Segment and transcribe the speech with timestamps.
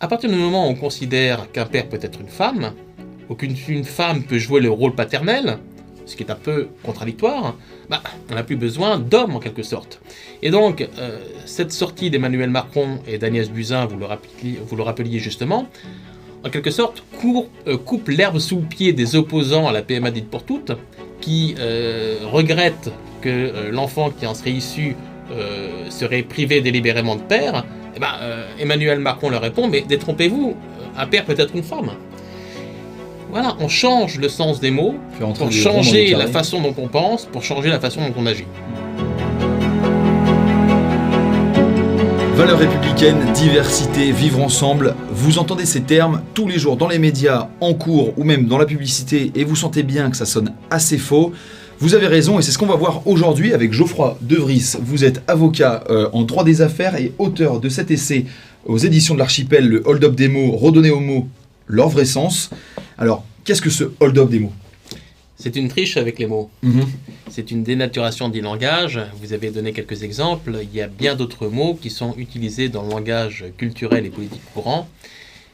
[0.00, 2.72] À partir du moment où on considère qu'un père peut être une femme,
[3.28, 5.58] ou qu'une femme peut jouer le rôle paternel,
[6.06, 7.56] ce qui est un peu contradictoire,
[7.90, 10.00] bah, on n'a plus besoin d'hommes en quelque sorte.
[10.40, 14.06] Et donc, euh, cette sortie d'Emmanuel Macron et d'Agnès Buzyn, vous le,
[14.84, 15.66] rappeliez, justement,
[16.44, 17.02] en quelque sorte
[17.66, 20.70] euh, coupe l'herbe sous le pied des opposants à la PMA dite pour toutes,
[21.20, 24.94] qui euh, regrettent que l'enfant qui en serait issu
[25.90, 27.66] serait privé délibérément de père.
[27.98, 30.54] Et eh ben, Emmanuel Macron leur répond, mais détrompez-vous,
[30.96, 31.90] un père peut être une femme.
[33.28, 37.42] Voilà, on change le sens des mots pour changer la façon dont on pense, pour
[37.42, 38.46] changer la façon dont on agit.
[42.36, 47.48] Valeurs républicaines, diversité, vivre ensemble, vous entendez ces termes tous les jours dans les médias,
[47.60, 50.98] en cours ou même dans la publicité et vous sentez bien que ça sonne assez
[50.98, 51.32] faux.
[51.80, 54.74] Vous avez raison et c'est ce qu'on va voir aujourd'hui avec Geoffroy De Vries.
[54.80, 58.26] Vous êtes avocat euh, en droit des affaires et auteur de cet essai
[58.66, 61.28] aux éditions de l'archipel, le hold-up des mots, redonner aux mots
[61.68, 62.50] leur vrai sens.
[62.98, 64.52] Alors, qu'est-ce que ce hold-up des mots?
[65.36, 66.50] C'est une triche avec les mots.
[66.62, 66.84] Mhm.
[67.30, 69.00] C'est une dénaturation du langage.
[69.22, 70.58] Vous avez donné quelques exemples.
[70.60, 74.42] Il y a bien d'autres mots qui sont utilisés dans le langage culturel et politique
[74.52, 74.88] courant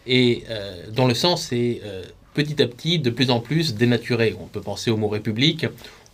[0.07, 4.35] et euh, dont le sens est euh, petit à petit de plus en plus dénaturé.
[4.41, 5.67] On peut penser au mot république,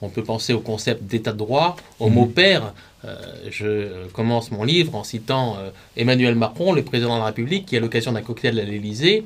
[0.02, 2.32] on peut penser au concept d'état de droit, au mot mhm.
[2.32, 2.74] père.
[3.04, 3.16] Euh,
[3.50, 5.56] je commence mon livre en citant
[5.96, 9.24] Emmanuel Macron, le président de la République, qui à l'occasion d'un cocktail à l'Élysée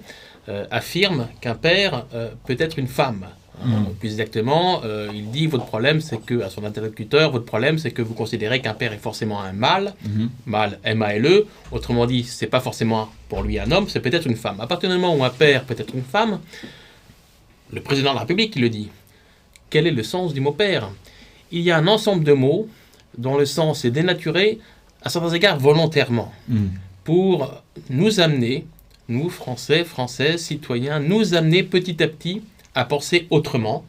[0.51, 3.25] euh, affirme qu'un père euh, peut être une femme.
[3.65, 3.85] Hmm.
[3.99, 7.93] plus exactement, euh, il dit votre problème, c'est que, à son interlocuteur, votre problème, c'est
[7.93, 10.27] que vous considérez qu'un père est forcément un mâle, hmm.
[10.45, 11.47] mâle M-A-L-E.
[11.73, 14.61] Autrement dit, c'est pas forcément pour lui un homme, c'est peut-être une femme.
[14.61, 16.41] À partir du moment où un père peut être une femme,
[17.73, 18.91] le président de la République, il le dit.
[19.75, 20.89] Quel est le sens du mot père
[21.51, 22.69] Il y a un ensemble de mots
[23.19, 24.61] dont le sens est dénaturé,
[25.03, 26.67] à certains égards volontairement, hmm.
[27.03, 28.67] pour nous amener
[29.09, 32.43] nous, Français, Françaises, citoyens, nous amener petit à petit
[32.77, 33.85] à penser autrement,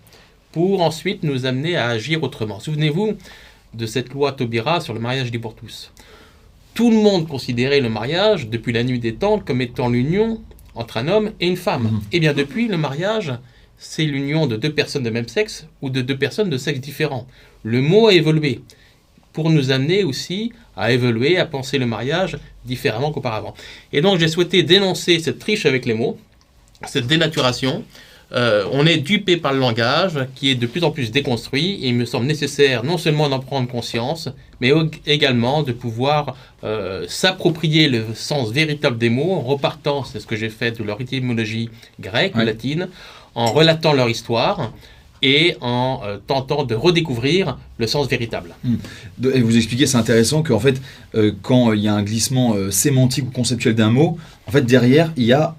[0.52, 2.60] pour ensuite nous amener à agir autrement.
[2.60, 3.14] Souvenez-vous
[3.76, 5.92] de cette loi Taubira sur le mariage libre pour tous.
[6.74, 10.42] Tout le monde considérait le mariage, depuis la nuit des temps, comme étant l'union
[10.74, 11.84] entre un homme et une femme.
[11.84, 11.98] Mhm.
[12.12, 13.34] Et eh bien depuis, le mariage,
[13.78, 17.28] c'est l'union de deux personnes de même sexe ou de deux personnes de sexe différent.
[17.64, 18.62] Le mot a évolué
[19.34, 23.54] pour nous amener aussi à évoluer, à penser le mariage différemment qu'auparavant.
[23.92, 26.18] Et donc j'ai souhaité dénoncer cette triche avec les mots,
[26.88, 27.84] cette dénaturation.
[28.34, 31.90] Euh, on est dupé par le langage qui est de plus en plus déconstruit et
[31.90, 34.30] il me semble nécessaire non seulement d'en prendre conscience,
[34.62, 34.72] mais
[35.06, 40.36] également de pouvoir euh, s'approprier le sens véritable des mots en repartant, c'est ce que
[40.36, 41.70] j'ai fait de leur étymologie
[42.00, 42.90] grecque ou latine,
[43.36, 44.72] en relatant leur histoire,
[45.22, 48.56] et en euh, tentant de redécouvrir le sens véritable.
[48.64, 48.76] Hmm.
[49.34, 50.82] Et vous expliquez, c'est intéressant qu'en fait,
[51.16, 54.62] euh, quand il y a un glissement euh, sémantique ou conceptuel d'un mot, en fait,
[54.62, 55.56] derrière, il y a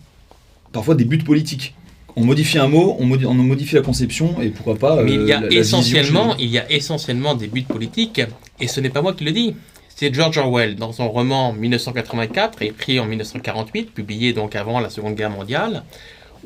[0.73, 1.75] parfois des buts politiques.
[2.15, 5.03] On modifie un mot, on modifie, on modifie la conception, et pourquoi pas.
[5.03, 8.23] Mais il y, a essentiellement, il y a essentiellement des buts politiques,
[8.61, 9.55] et ce n'est pas moi qui le dis.
[9.95, 15.15] C'est George Orwell, dans son roman 1984, écrit en 1948, publié donc avant la Seconde
[15.15, 15.83] Guerre mondiale,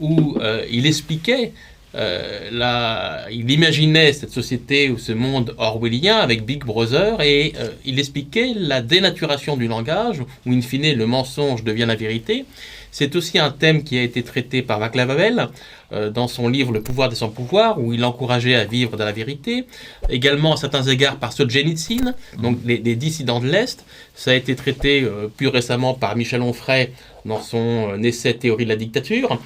[0.00, 0.38] où
[0.71, 1.53] il expliquait
[1.94, 7.99] euh, il imaginait cette société ou ce monde orwellien avec Big Brother et euh, il
[7.99, 12.44] expliquait la dénaturation du langage, où in fine le mensonge devient la vérité.
[12.91, 15.49] C'est aussi un thème qui a été traité par Václav Havel
[15.93, 19.12] euh, dans son livre Le pouvoir des sans-pouvoir, où il encourageait à vivre dans la
[19.12, 19.67] vérité.
[20.09, 23.84] Également, à certains égards, par Solzhenitsyn, donc les, dissidents de l'Est.
[24.15, 25.06] Ça a été traité
[25.37, 26.91] plus récemment par Michel Onfray
[27.25, 29.39] dans son essai Théorie de la dictature.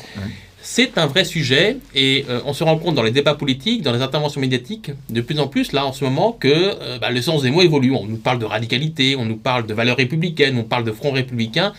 [0.66, 3.93] C'est un vrai sujet et euh, on se rend compte dans les débats politiques, dans
[3.93, 7.21] les interventions médiatiques, de plus en plus là en ce moment que euh, bah, le
[7.21, 7.93] sens des mots évolue.
[7.93, 11.10] On nous parle de radicalité, on nous parle de valeurs républicaines, on parle de front
[11.10, 11.75] républicain,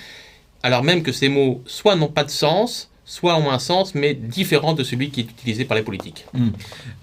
[0.64, 4.14] alors même que ces mots soit n'ont pas de sens, soit ont un sens, mais
[4.14, 6.26] différent de celui qui est utilisé par les politiques.
[6.34, 6.50] Hmm.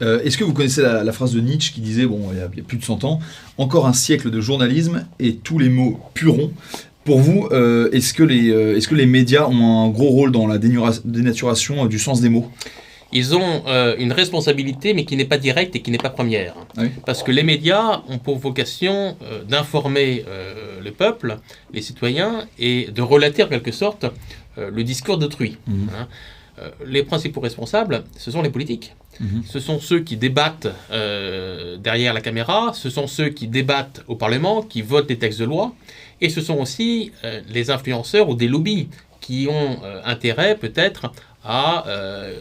[0.02, 2.48] Euh, est-ce que vous connaissez la, phrase de Nietzsche qui disait, bon, il y, a,
[2.62, 3.20] plus de 100 ans,
[3.56, 6.52] encore un siècle de journalisme et tous les mots purons
[7.04, 10.30] pour vous, euh, est-ce que, les, euh, est que les médias ont un gros rôle
[10.30, 12.50] dans la dénaturation du sens des mots?
[13.12, 13.64] Ils ont
[13.98, 16.54] une responsabilité, mais qui n'est pas directe et qui n'est pas première.
[17.06, 19.16] Parce que les médias ont pour vocation
[19.48, 20.24] d'informer
[20.82, 21.38] le peuple,
[21.72, 24.06] les citoyens, et de relater en quelque sorte
[24.56, 25.58] le discours d'autrui.
[25.66, 25.86] Mmh.
[25.96, 26.08] Hein.
[26.86, 28.94] les principaux responsables, ce sont les politiques.
[29.20, 29.40] Mmh.
[29.46, 30.68] Ce sont ceux qui débattent
[31.78, 35.44] derrière la caméra, ce sont ceux qui débattent au Parlement, qui votent des textes de
[35.44, 35.74] loi,
[36.22, 38.88] et ce sont aussi euh, les influenceurs ou des lobbies
[39.20, 41.12] qui ont euh, intérêt peut-être
[41.44, 42.38] à euh,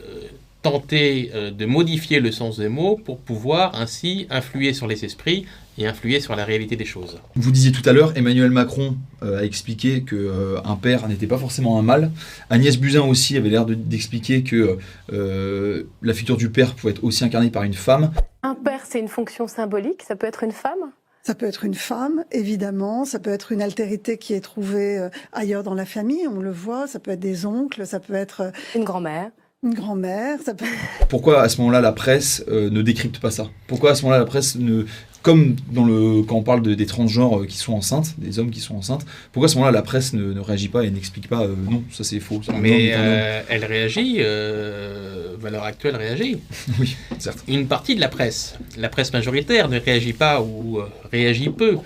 [0.62, 5.46] tenter de modifier le sens des mots pour pouvoir ainsi influer sur les esprits
[5.78, 7.20] et influer sur la réalité des choses.
[7.36, 11.28] Vous disiez tout à l'heure, Emmanuel Macron euh, a expliqué que euh, un père n'était
[11.28, 12.12] pas forcément un mal.
[12.50, 14.78] Agnès Buzyn aussi avait l'air d'expliquer que
[15.12, 18.12] euh, la figure du père pouvait être aussi incarnée par une femme.
[18.44, 20.92] Un père, c'est une fonction symbolique, ça peut être une femme?
[21.24, 25.62] Ça peut être une femme, évidemment, ça peut être une altérité qui est trouvée ailleurs
[25.62, 28.52] dans la famille, on le voit, ça peut être des oncles, ça peut être...
[28.74, 29.30] Une grand-mère.
[29.64, 30.66] Une grand-mère, ça peut...
[31.10, 33.50] Pourquoi à ce moment-là la presse ne décrypte pas ça?
[33.68, 34.86] Pourquoi à ce moment-là la presse ne
[35.22, 38.50] comme dans le, quand on parle de, des transgenres euh, qui sont enceintes, des hommes
[38.50, 41.44] qui sont enceintes, pourquoi à ce moment-là la presse ne, réagit pas et n'explique pas
[41.44, 46.40] euh, non, ça c'est faux Mais euh, elle réagit, euh, valeur actuelle réagit.
[46.80, 47.44] oui, certes.
[47.48, 50.80] Une partie de la presse, la presse majoritaire, ne réagit pas ou
[51.12, 51.78] réagit peu.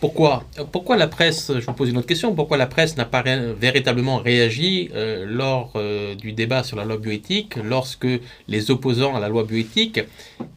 [0.00, 3.22] Pourquoi Pourquoi la presse, je vous pose une autre question, pourquoi la presse n'a pas
[3.58, 4.90] véritablement réagi
[5.26, 5.72] lors
[6.18, 8.06] du débat sur la loi bioéthique, lorsque
[8.46, 10.00] les opposants à la loi bioéthique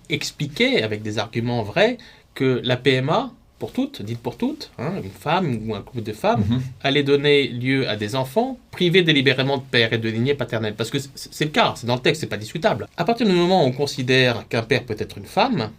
[0.09, 1.97] expliquaient avec des arguments vrais
[2.35, 6.13] que la PMA, pour toutes, dite pour toutes, hein, une femme ou un couple de
[6.13, 6.61] femmes, mhm.
[6.81, 10.75] allait donner lieu à des enfants privés délibérément de père et de lignée paternelle.
[10.75, 12.87] Parce que c'est le cas, c'est dans le texte, c'est pas discutable.
[12.95, 15.71] À partir du moment où on considère qu'un père peut être une femme,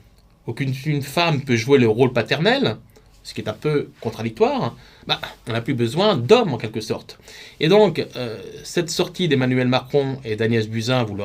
[0.47, 2.77] ou qu'une femme peut jouer le rôle paternel,
[3.23, 4.77] ce qui est un peu contradictoire,
[5.07, 7.19] bah, on n'a plus besoin d'hommes en quelque sorte.
[7.59, 11.25] Et donc, euh, cette sortie d'Emmanuel Macron et d'Agnès Buzyn, vous le,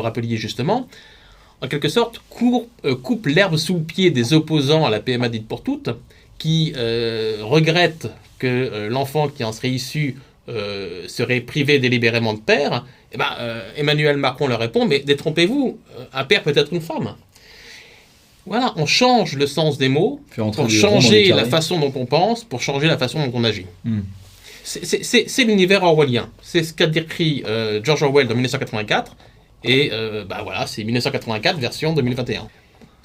[0.00, 0.88] rappeliez, justement,
[1.60, 2.20] en quelque sorte,
[2.84, 5.90] euh, coupe l'herbe sous le pied des opposants à la PMA dite pour toutes,
[6.38, 8.08] qui euh, regrettent
[8.38, 10.16] que l'enfant qui en serait issu
[11.06, 12.84] serait privé délibérément de père.
[13.16, 13.26] Ben,
[13.76, 15.78] Emmanuel Macron leur répond, mais détrompez-vous,
[16.12, 17.14] un père peut être une femme.
[18.46, 22.60] Voilà, on change le sens des mots pour changer la façon dont on pense, pour
[22.60, 23.66] changer la façon dont on agit.
[23.84, 24.00] Hmm.
[24.64, 26.30] C'est l'univers orwellien.
[26.42, 27.44] C'est ce qu'a décrit
[27.82, 29.16] George Orwell en 1984.
[29.64, 32.48] Et euh, bah voilà, c'est 1984 version 2021.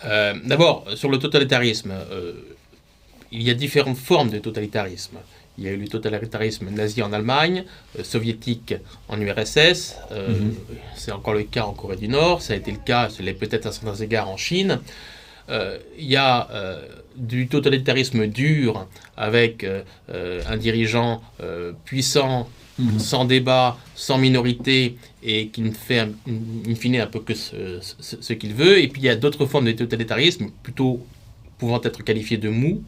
[0.05, 2.33] Euh, d'abord, sur le totalitarisme, euh,
[3.31, 5.17] il y a différentes formes de totalitarisme.
[5.57, 7.63] Il y a eu le totalitarisme nazi en Allemagne,
[8.03, 8.75] soviétique
[9.07, 10.53] en URSS, mhm.
[10.97, 13.33] c'est encore le cas en Corée du Nord, ça a été le cas, ce l'est
[13.33, 14.81] peut-être à certains égards en Chine.
[15.49, 16.47] Il y a
[17.15, 19.65] du totalitarisme dur avec
[20.09, 21.21] un dirigeant
[21.85, 22.99] puissant Mhm.
[22.99, 28.53] sans débat, sans minorité, et qui ne fait in fine un peu que ce, qu'il
[28.53, 28.79] veut.
[28.79, 31.05] Et puis il y a d'autres formes de totalitarisme, plutôt
[31.57, 32.83] pouvant être qualifiées de mou,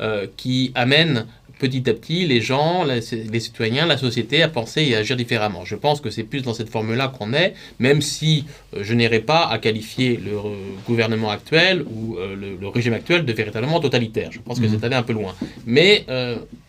[0.00, 1.26] euh, qui amènent
[1.58, 3.00] petit à petit les gens, les,
[3.40, 5.64] citoyens, la société à penser et à agir différemment.
[5.64, 8.44] Je pense que c'est plus dans cette forme-là qu'on est, même si
[8.74, 10.54] euh, je n'irai pas à qualifier le euh,
[10.86, 14.30] gouvernement actuel ou le, régime actuel de véritablement totalitaire.
[14.30, 14.78] Je pense que mhm.
[14.78, 15.34] c'est allé un peu loin.
[15.66, 16.04] Mais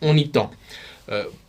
[0.00, 0.50] on y tend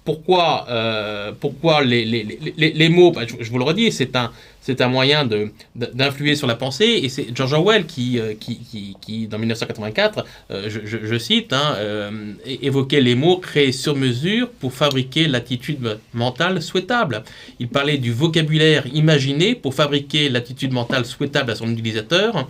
[0.04, 2.24] pourquoi, euh, pourquoi les, les,
[2.58, 4.32] les, mots, bah, je, vous le redis, c'est un,
[4.80, 5.30] un moyen
[5.76, 8.60] d'influer sur la pensée, et c'est George Orwell qui, euh, qui,
[9.00, 11.76] qui, dans 1984, euh, je, je, cite, hein,
[12.46, 17.24] évoquait les mots créés sur mesure pour fabriquer l'attitude mentale souhaitable.
[17.60, 22.48] Il parlait du vocabulaire imaginé pour fabriquer l'attitude mentale souhaitable à son utilisateur,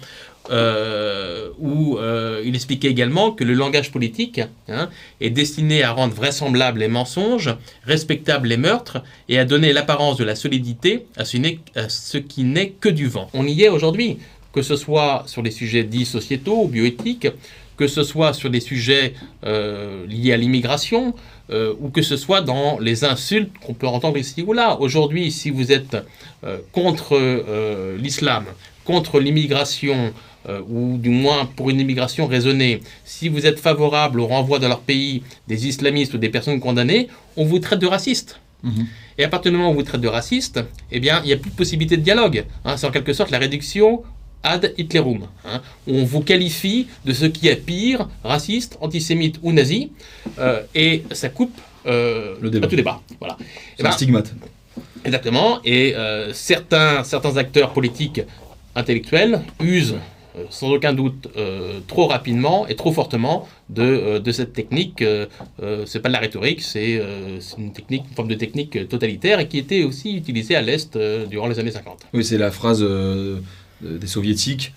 [1.62, 4.90] où euh, il expliquait également que le langage politique hein,
[5.22, 7.56] est destiné à rendre vraisemblables les mensonges,
[7.86, 12.90] respectables les meurtres, et à donner l'apparence de la solidité à ce, qui n'est que
[12.90, 13.30] du vent.
[13.34, 14.18] On y est aujourd'hui,
[14.54, 17.28] que ce soit sur les sujets dits sociétaux ou bioéthiques,
[17.78, 19.14] que ce soit sur des sujets
[19.46, 21.14] euh, liés à l'immigration,
[21.82, 24.80] ou que ce soit dans les insultes qu'on peut entendre ici ou là.
[24.80, 25.98] Aujourd'hui, si vous êtes
[26.72, 27.20] contre
[27.98, 28.46] l'islam,
[28.86, 30.14] contre l'immigration,
[30.50, 34.68] euh, ou du moins pour une immigration raisonnée, si vous êtes favorable au renvoi dans
[34.68, 37.08] leur pays des islamistes ou des personnes condamnées,
[37.38, 38.40] on vous traite de raciste.
[38.64, 38.88] Mhm.
[39.18, 41.34] Et à partir du moment où on vous traite de raciste, eh bien, il n'y
[41.34, 42.46] a plus de possibilité de dialogue.
[42.66, 42.78] Hein.
[42.78, 44.04] c'est en quelque sorte la réduction
[44.44, 45.28] ad Hitlerum.
[45.46, 45.62] Hein.
[45.88, 49.92] on vous qualifie de ce qui est pire, raciste, antisémite ou nazi,
[50.40, 51.56] euh, et ça coupe
[51.86, 52.68] euh, le débat.
[52.68, 53.02] tout débat.
[53.20, 53.38] Voilà.
[53.78, 54.34] C'est un ben, stigmate.
[55.06, 55.60] Exactement.
[55.64, 55.96] Et
[56.34, 58.22] certains, certains acteurs politiques
[58.76, 59.98] intellectuels usent euh,
[60.50, 65.04] sans aucun doute euh, trop rapidement et trop fortement de, euh, de cette technique.
[65.86, 67.02] c'est pas de la rhétorique, c'est
[67.58, 70.98] une technique, une forme de technique totalitaire et qui était aussi utilisée à l'Est
[71.30, 72.08] durant les années 50.
[72.14, 72.86] Oui, c'est la phrase
[73.82, 74.74] des soviétiques.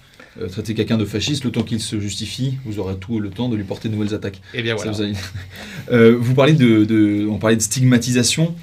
[0.50, 3.56] traiter quelqu'un de fasciste, le temps qu'il se justifie, vous aurez tout le temps de
[3.56, 4.40] lui porter de nouvelles attaques.
[4.52, 4.92] Eh bien voilà.
[4.92, 8.54] Vous, vous, parlez de, de, on parlait de stigmatisation.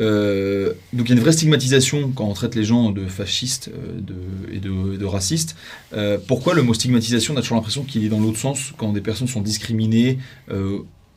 [0.00, 3.70] Euh, donc il y a une vraie stigmatisation quand on traite les gens de fascistes
[3.74, 5.56] euh, de, et de, racistes.
[5.92, 8.92] Euh, pourquoi le mot stigmatisation, on a toujours l'impression qu'il est dans l'autre sens quand
[8.92, 10.18] des personnes sont discriminées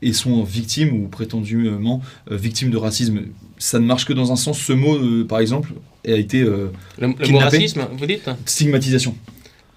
[0.02, 3.22] et sont victimes ou prétendument victimes de racisme?
[3.58, 4.60] Ça ne marche que dans un sens.
[4.60, 5.74] Ce mot, par exemple,
[6.06, 6.42] a été...
[6.42, 6.72] le,
[7.08, 8.30] mot racisme, vous dites?
[8.46, 9.16] Stigmatisation.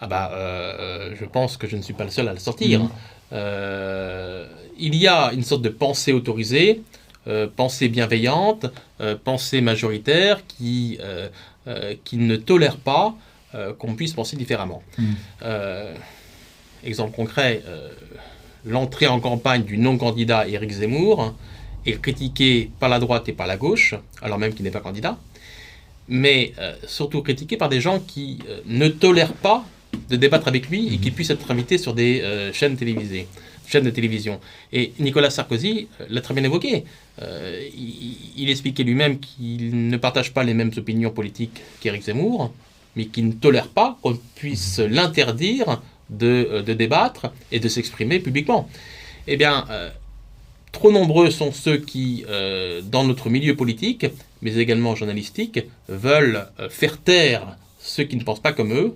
[0.00, 0.32] Ah bah,
[1.18, 2.82] je pense que je ne suis pas le seul à le sortir.
[2.82, 2.88] Mhm.
[4.78, 6.82] Il y a une sorte de pensée autorisée,
[7.56, 8.66] pensée bienveillante,
[9.00, 11.28] euh, pensée majoritaire qui, euh,
[11.66, 13.14] euh, qui ne tolère pas
[13.54, 14.82] euh, qu'on puisse penser différemment.
[15.42, 15.94] Euh,
[16.84, 17.88] exemple concret, euh,
[18.64, 21.34] l'entrée en campagne du non-candidat Éric Zemmour
[21.86, 25.16] est critiquée par la droite et par la gauche, alors même qu'il n'est pas candidat,
[26.08, 29.64] mais euh, surtout critiquée par des gens qui euh, ne tolèrent pas
[30.10, 33.26] de débattre avec lui et qui puissent être invités sur des euh, chaînes télévisées,
[33.66, 34.40] chaînes de télévision.
[34.72, 36.84] Et Nicolas Sarkozy euh, l'a très bien évoqué.
[37.22, 37.62] Euh,
[38.36, 42.52] il, expliquait lui-même qu'il ne partage pas les mêmes opinions politiques qu'Éric Zemmour,
[42.94, 48.20] mais qu'il ne tolère pas qu'on puisse l'interdire de, euh, de débattre et de s'exprimer
[48.20, 48.68] publiquement.
[49.26, 49.66] Eh bien,
[50.70, 52.24] trop nombreux sont ceux qui,
[52.84, 54.06] dans notre milieu politique,
[54.40, 55.58] mais également journalistique,
[55.88, 58.94] veulent faire taire ceux qui ne pensent pas comme eux,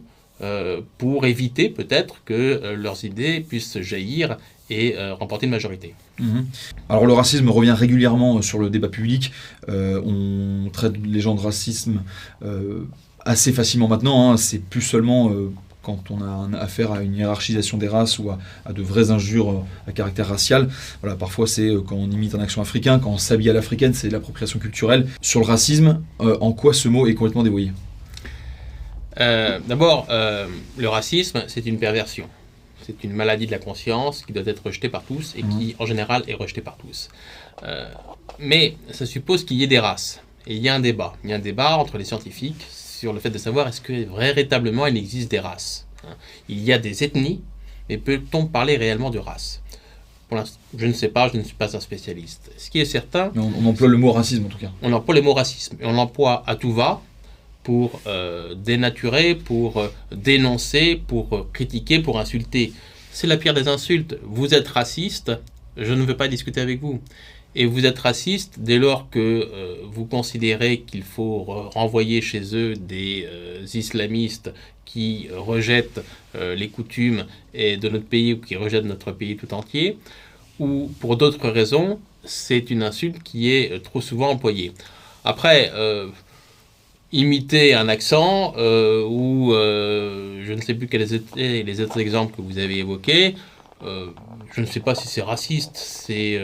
[0.99, 4.37] pour éviter peut-être que leurs idées puissent jaillir
[4.71, 5.95] et euh, remporter une majorité.
[6.19, 6.47] Mhm.
[6.89, 9.33] Alors le racisme revient régulièrement euh, sur le débat public.
[9.69, 12.03] Euh, on traite les gens de racisme
[12.45, 12.85] euh,
[13.25, 14.31] assez facilement maintenant.
[14.33, 14.37] hein.
[14.37, 15.31] C'est plus seulement
[15.83, 19.11] quand on a un- affaire à une hiérarchisation des races ou à, à de vraies
[19.11, 20.69] injures à caractère racial.
[21.03, 24.09] Voilà, parfois c'est quand on imite un accent africain, quand on s'habille à l'africaine, c'est
[24.11, 25.07] l'appropriation culturelle.
[25.21, 27.73] Sur le racisme, en quoi ce mot est complètement dévoyé
[29.69, 30.07] D'abord,
[30.79, 32.27] le racisme, c'est une perversion.
[32.87, 35.87] C'est une maladie de la conscience qui doit être rejetée par tous et qui, en
[35.87, 37.09] général, est rejetée par tous.
[37.63, 37.89] Euh,
[38.39, 40.21] mais ça suppose qu'il y ait des races.
[40.47, 41.13] Et il y a un débat.
[41.23, 43.93] Il y a un débat entre les scientifiques sur le fait de savoir est-ce que
[44.19, 45.87] véritablement il existe des races.
[46.05, 46.17] hein.
[46.49, 47.43] Il y a des ethnies,
[47.89, 49.63] mais peut-on parler réellement de race
[50.79, 52.53] je ne sais pas, je ne suis pas un spécialiste.
[52.57, 54.71] Ce qui est certain, Mais on, on emploie le mot racisme en tout cas.
[54.81, 57.03] on emploie le mot racisme et on l'emploie à tout va
[57.63, 62.73] pour euh, dénaturer, pour euh, dénoncer, pour euh, critiquer, pour insulter.
[63.13, 64.17] C'est la pire des insultes.
[64.23, 65.33] Vous êtes raciste,
[65.77, 67.01] je ne veux pas discuter avec vous.
[67.57, 69.49] Et vous êtes raciste dès lors que
[69.93, 73.27] vous considérez qu'il faut re- renvoyer chez eux des
[73.75, 74.53] islamistes
[74.85, 76.01] qui rejettent
[76.33, 79.99] les coutumes et de notre pays ou qui rejettent notre pays tout entier,
[80.61, 84.71] ou pour d'autres raisons, c'est une insulte qui est trop souvent employée.
[85.25, 85.73] Après,
[87.13, 92.37] imiter un accent euh, ou euh, je ne sais plus quels étaient les autres exemples
[92.37, 93.35] que vous avez évoqués,
[93.85, 94.09] euh,
[94.53, 96.41] je ne sais pas si c'est raciste, c'est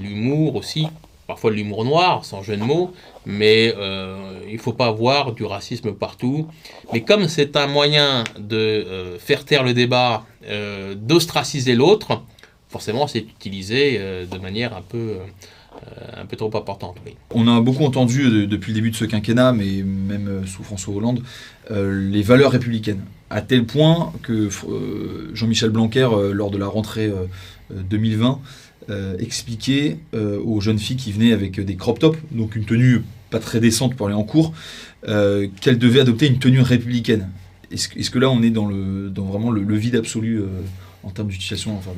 [0.00, 0.88] l'humour aussi,
[1.26, 2.92] parfois l'humour noir, sans jeu de mots,
[3.24, 3.74] mais
[4.48, 6.48] il ne faut pas avoir du racisme partout.
[6.92, 10.24] Mais comme c'est un moyen de faire taire le débat,
[10.96, 12.22] d'ostraciser l'autre,
[12.68, 15.18] forcément c'est utilisé de manière un peu,
[16.16, 16.96] un peu trop importante.
[17.34, 20.62] On a beaucoup entendu euh, depuis le début de ce quinquennat, mais même euh, sous
[20.62, 21.22] François Hollande,
[21.70, 23.02] euh, les valeurs républicaines.
[23.30, 27.26] À tel point que euh, Jean-Michel Blanquer, euh, lors de la rentrée euh,
[27.72, 28.40] euh, 2020,
[28.90, 33.02] euh, expliquait euh, aux jeunes filles qui venaient avec des crop tops, donc une tenue
[33.30, 34.52] pas très décente pour aller en cours,
[35.06, 37.28] euh, qu'elles devaient adopter une tenue républicaine.
[37.70, 40.46] Est-ce que, là, on est dans, vraiment le, vide absolu euh,
[41.04, 41.92] en termes d'utilisation enfin.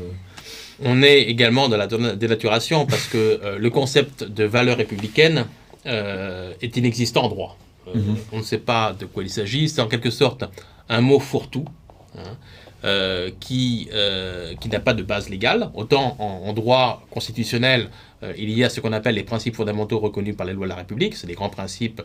[0.85, 5.47] On est également dans la dénaturation parce que euh, le concept de valeur républicaine
[5.87, 7.57] euh, est inexistant en droit.
[7.89, 8.17] Euh, Mhm.
[8.33, 9.69] On ne sait pas de quoi il s'agit.
[9.69, 10.45] C'est en quelque sorte
[10.89, 11.65] un mot fourre-tout
[12.17, 12.37] hein,
[13.41, 13.89] qui,
[14.61, 15.71] qui n'a pas de base légale.
[15.75, 17.89] Autant en, en droit constitutionnel,
[18.39, 20.77] il y a ce qu'on appelle les principes fondamentaux reconnus par les lois de la
[20.77, 22.03] République, c'est les grands principes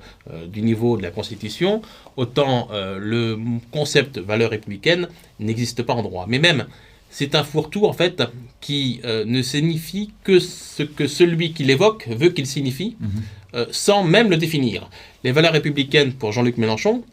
[0.47, 1.81] du niveau de la Constitution.
[2.15, 3.37] Autant le
[3.71, 5.07] concept valeur républicaine
[5.39, 6.25] n'existe pas en droit.
[6.27, 6.65] Mais même
[7.09, 8.21] c'est un fourre-tout en fait
[8.61, 13.09] qui euh, ne signifie que ce que celui qui l'évoque veut qu'il signifie, Mhm.
[13.55, 14.89] euh, sans même le définir.
[15.23, 17.03] Les valeurs républicaines pour Jean-Luc Mélenchon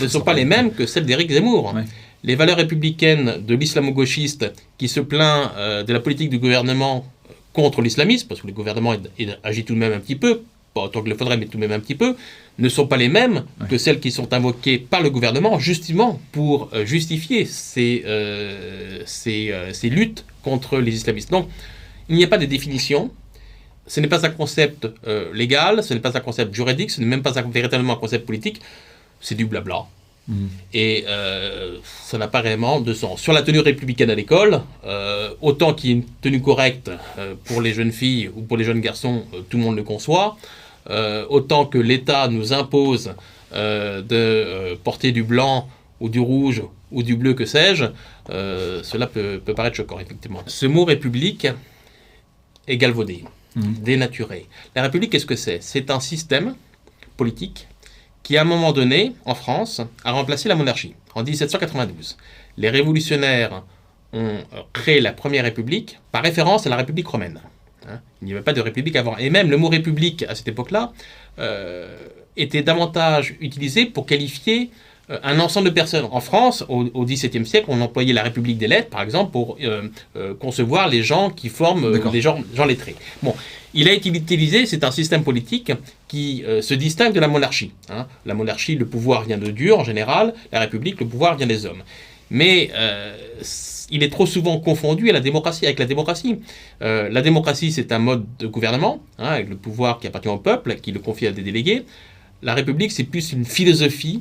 [0.00, 1.74] ne sont pas les mêmes que celles d'Éric Zemmour.
[1.74, 1.84] Ouais.
[2.22, 7.04] Les valeurs républicaines de l'islamo-gauchiste qui se plaint euh, de la politique du gouvernement
[7.52, 10.42] contre l'islamisme, parce que le gouvernement est- est- agit tout de même un petit peu,
[10.74, 12.16] pas autant qu'il le faudrait, mais tout de même un petit peu,
[12.58, 13.68] ne sont pas les mêmes Ouais.
[13.70, 19.50] que celles qui sont invoquées par le gouvernement, justement pour euh, justifier ces, euh, ces,
[19.52, 21.30] euh, ces luttes contre les islamistes.
[21.30, 21.48] Donc,
[22.08, 23.10] il n'y a pas de définition.
[23.86, 27.06] Ce n'est pas un concept euh, légal, ce n'est pas un concept juridique, ce n'est
[27.06, 28.60] même pas un- véritablement un concept politique.
[29.20, 29.84] C'est du blabla.
[30.26, 30.48] Mhm.
[30.72, 33.20] Et euh, ça n'a pas réellement de sens.
[33.20, 37.34] Sur la tenue républicaine à l'école, euh, autant qu'il y ait une tenue correcte euh,
[37.44, 40.36] pour les jeunes filles ou pour les jeunes garçons, tout le monde le conçoit.
[40.90, 43.14] Euh, autant que l'État nous impose
[43.54, 45.68] euh, de euh, porter du blanc
[46.00, 46.62] ou du rouge
[46.92, 47.84] ou du bleu, que sais-je,
[48.30, 50.40] euh, cela peut, peut paraître choquant, effectivement.
[50.46, 51.46] Ce mot république
[52.66, 53.24] est galvaudé,
[53.56, 53.74] Mhm.
[53.82, 54.46] dénaturé.
[54.74, 55.62] La République, qu'est-ce que c'est?
[55.62, 56.54] C'est un système
[57.16, 57.68] politique
[58.24, 60.94] qui, à un moment donné, en France, a remplacé la monarchie.
[61.16, 62.16] en 1792.
[62.56, 63.62] Les révolutionnaires
[64.12, 64.38] ont
[64.72, 67.40] créé la Première République par référence à la République romaine.
[67.88, 68.00] Hein.
[68.22, 69.16] Il n'y avait pas de république avant.
[69.16, 70.92] Et même le mot république, à cette époque-là,
[71.38, 71.96] euh,
[72.36, 74.70] était davantage utilisé pour qualifier
[75.10, 76.06] euh, un ensemble de personnes.
[76.10, 80.34] En France, au XVIIe siècle, on employait la République des lettres, par exemple, pour euh,
[80.40, 82.96] concevoir les gens qui forment des gens, gens, lettrés.
[83.22, 83.34] Bon,
[83.74, 85.72] il a été utilisé, c'est un système politique
[86.08, 87.72] qui se distingue de la monarchie.
[87.90, 88.06] Hein.
[88.24, 91.66] La monarchie, le pouvoir vient de Dieu en général, la République, le pouvoir vient des
[91.66, 91.82] hommes.
[92.30, 92.70] Mais
[93.94, 96.40] il est trop souvent confondu à la démocratie, avec la démocratie.
[96.82, 100.38] Euh, la démocratie, c'est un mode de gouvernement, hein, avec le pouvoir qui appartient au
[100.38, 101.84] peuple, qui le confie à des délégués.
[102.42, 104.20] La République, c'est plus une philosophie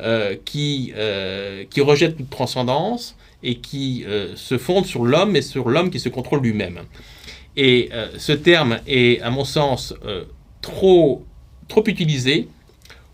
[0.00, 4.04] euh, qui, euh, qui rejette toute transcendance et qui
[4.36, 6.80] se fonde sur l'homme et sur l'homme qui se contrôle lui-même.
[7.58, 9.94] Et ce terme est, à mon sens,
[10.62, 11.22] trop,
[11.68, 12.48] trop utilisé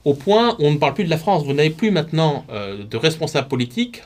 [0.04, 1.44] au point où on ne parle plus de la France.
[1.44, 4.04] Vous n'avez plus maintenant de responsables politiques,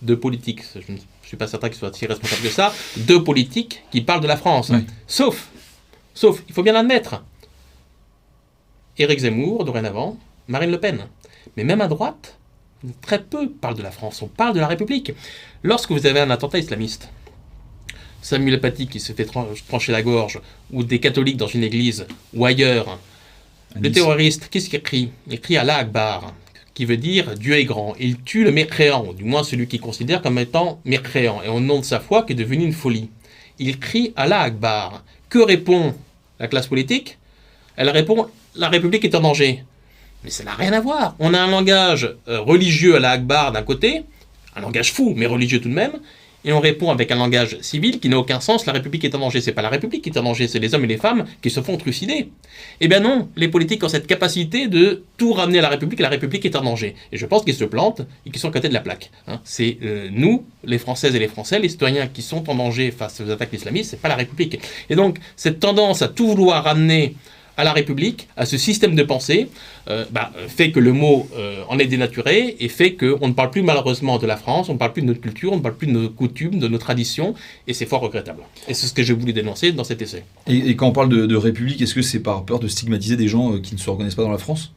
[0.00, 0.96] de politiques, je ne
[1.30, 4.36] suis pas certain qu'ils soient si responsables que ça, de politiques qui parlent de la
[4.36, 4.72] France.
[5.06, 5.48] Sauf,
[6.12, 7.22] sauf, il faut bien l'admettre,
[8.98, 10.18] Éric Zemmour, dorénavant,
[10.48, 11.06] Marine Le Pen.
[11.56, 12.36] Mais même à droite,
[13.00, 15.12] très peu parlent de la France, on parle de la République.
[15.62, 17.08] Lorsque vous avez un attentat islamiste,
[18.22, 19.28] Samuel Paty qui se fait
[19.68, 20.40] trancher la gorge,
[20.72, 22.98] ou des catholiques dans une église, ou ailleurs,
[23.80, 25.12] le terroriste, qu'est-ce qu'il écrit?
[25.28, 26.34] Il écrit Allah Akbar
[26.74, 27.94] qui veut dire Dieu est grand.
[27.98, 31.78] Il tue le mécréant, du moins celui qu'il considère comme étant mécréant, et au nom
[31.78, 33.10] de sa foi qui est devenu une folie.
[33.58, 35.04] Il crie Allah Akbar.
[35.28, 35.94] Que répond
[36.38, 37.18] la classe politique?
[37.76, 39.64] Elle répond La République est en danger.
[40.24, 41.14] Mais ça n'a rien à voir.
[41.18, 44.02] On a un langage euh, religieux Allah Akbar d'un côté,
[44.56, 45.92] un langage fou, mais religieux tout de même,
[46.44, 49.18] et on répond avec un langage civil qui n'a aucun sens, la République est en
[49.18, 49.40] danger.
[49.40, 51.50] C'est pas la République qui est en danger, c'est les hommes et les femmes qui
[51.50, 52.30] se font trucider.
[52.80, 56.02] Eh bien non, les politiques ont cette capacité de tout ramener à la République et
[56.02, 56.94] la République est en danger.
[57.12, 59.10] Et je pense qu'ils se plantent et qu'ils sont à côté de la plaque.
[59.26, 59.40] Hein.
[59.44, 63.20] C'est euh, nous, les Françaises et les Français, les citoyens qui sont en danger face
[63.20, 64.60] aux attaques islamistes, c'est pas la République.
[64.88, 67.14] Et donc, cette tendance à tout vouloir ramener
[67.56, 69.48] à la République, à ce système de pensée,
[69.88, 73.50] euh, bah, fait que le mot euh, en est dénaturé et fait qu'on ne parle
[73.50, 75.76] plus malheureusement de la France, on ne parle plus de notre culture, on ne parle
[75.76, 77.34] plus de nos coutumes, de nos traditions,
[77.66, 78.42] et c'est fort regrettable.
[78.68, 80.24] Et c'est ce que j'ai voulu dénoncer dans cet essai.
[80.46, 83.54] Et, quand on parle de, République, est-ce que c'est par peur de stigmatiser des gens
[83.54, 84.72] euh, qui ne se reconnaissent pas dans la France?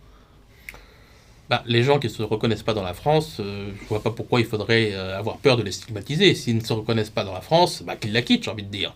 [1.50, 4.12] Bah, les gens qui ne se reconnaissent pas dans la France, je ne vois pas
[4.12, 6.34] pourquoi il faudrait avoir peur de les stigmatiser.
[6.36, 8.72] S'ils ne se reconnaissent pas dans la France, bah, qu'ils la quittent, j'ai envie de
[8.72, 8.96] dire.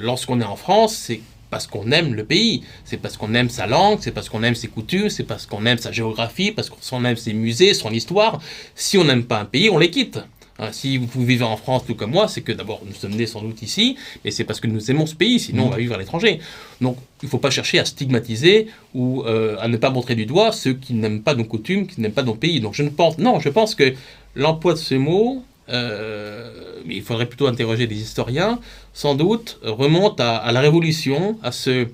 [0.00, 1.20] Lorsqu'on est en France, c'est
[1.52, 4.54] parce qu'on aime le pays, c'est parce qu'on aime sa langue, c'est parce qu'on aime
[4.54, 8.40] ses coutumes, c'est parce qu'on aime sa géographie, parce qu'on aime ses musées, son histoire.
[8.74, 10.18] Si on n'aime pas un pays, on les quitte.
[10.58, 13.26] Hein, si vous vivez en France tout comme moi, c'est que d'abord nous sommes nés
[13.26, 15.94] sans doute ici, mais c'est parce que nous aimons ce pays, sinon on va vivre
[15.94, 16.40] à l'étranger.
[16.80, 20.24] Donc il ne faut pas chercher à stigmatiser ou euh, à ne pas montrer du
[20.24, 22.60] doigt ceux qui n'aiment pas nos coutumes, qui n'aiment pas nos pays.
[22.60, 23.92] Donc je ne pense, non, je pense que
[24.36, 28.58] l'emploi de ces mots euh, mais il faudrait plutôt interroger les historiens,
[28.92, 31.88] sans doute remonte à, la Révolution, à ce,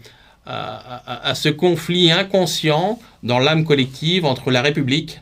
[0.46, 5.20] à, ce conflit inconscient dans l'âme collective entre la République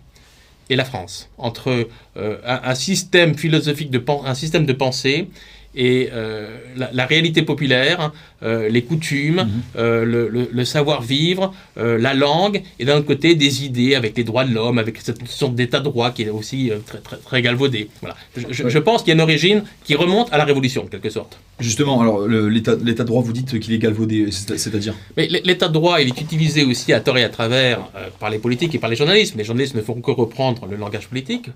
[0.70, 5.28] et la France, entre euh, un, système philosophique, de, un système de pensée
[5.76, 8.12] et euh, la, réalité populaire,
[8.42, 9.48] euh, les coutumes, mhm.
[9.76, 14.54] euh, le, savoir-vivre, la langue, et d'un autre côté des idées avec les droits de
[14.54, 17.88] l'homme, avec cette sorte d'état de droit qui est aussi très, très, très galvaudé.
[18.00, 18.16] Voilà.
[18.50, 21.38] Je, pense qu'il y a une origine qui remonte à la Révolution, en quelque sorte.
[21.60, 24.94] Justement, alors l'état de droit, vous dites qu'il est galvaudé, c'est-à-dire?
[25.16, 27.80] Mais l'état de droit, il est utilisé aussi à tort et à travers
[28.18, 29.34] par les politiques et par les journalistes.
[29.36, 31.50] Les journalistes ne font que reprendre le langage politique.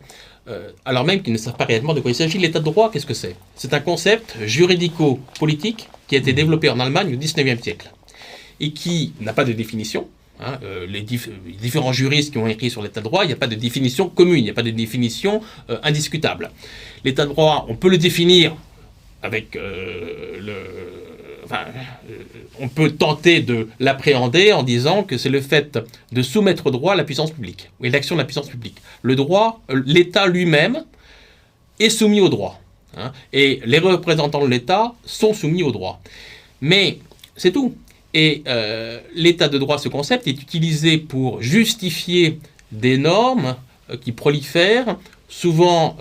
[0.85, 2.39] Alors même qu'ils ne savent pas réellement de quoi il s'agit.
[2.39, 3.37] L'état de droit, qu'est-ce que c'est?
[3.55, 4.10] C'est un concept
[4.45, 7.91] juridico-politique qui a été développé en Allemagne au XIXe siècle
[8.61, 10.09] et qui n'a pas de définition.
[10.41, 13.37] Hein, euh, les, différents juristes qui ont écrit sur l'état de droit, il n'y a
[13.37, 16.51] pas de définition commune, il n'y a pas de définition euh, indiscutable.
[17.05, 18.57] L'état de droit, on peut le définir
[19.23, 20.91] avec le,
[21.53, 22.23] euh,
[22.61, 25.79] on peut tenter de l'appréhender en disant que c'est le fait
[26.13, 28.77] de soumettre au droit la puissance publique, et l'action de la puissance publique.
[29.03, 30.85] Le droit, euh, l'État lui-même
[31.79, 32.61] est soumis au droit.
[32.97, 36.01] Hein, et les représentants de l'État sont soumis au droit.
[36.61, 36.99] Mais
[37.37, 37.75] c'est tout.
[38.13, 42.41] Et euh, l'état de droit, ce concept, est utilisé pour justifier
[42.73, 43.57] des normes
[44.01, 44.97] qui prolifèrent,
[45.29, 45.97] souvent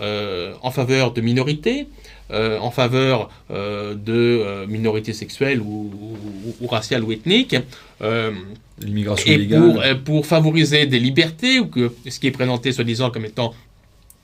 [0.62, 1.88] en faveur de minorités,
[2.32, 5.90] euh, en faveur euh, de euh, minorités sexuelles ou,
[6.70, 7.56] raciales ou ethniques.
[8.80, 10.04] L'immigration illégale.
[10.04, 13.56] Pour, pour favoriser des libertés, ou que ce qui est présenté soi-disant comme étant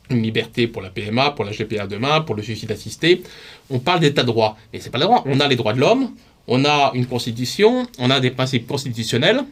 [0.10, 3.24] une liberté pour la PMA, pour la GPA demain, pour le suicide assisté.
[3.70, 4.58] On parle d'état de droit.
[4.72, 5.24] Mais c'est pas le droit.
[5.26, 6.12] On a les droits de l'homme,
[6.48, 9.44] on a une constitution, on a des principes constitutionnels.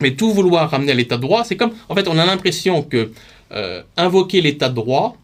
[0.00, 2.82] Mais tout vouloir ramener à l'état de droit, c'est comme, en fait, on a l'impression
[2.82, 3.12] que
[3.52, 5.16] euh, invoquer l'état de droit,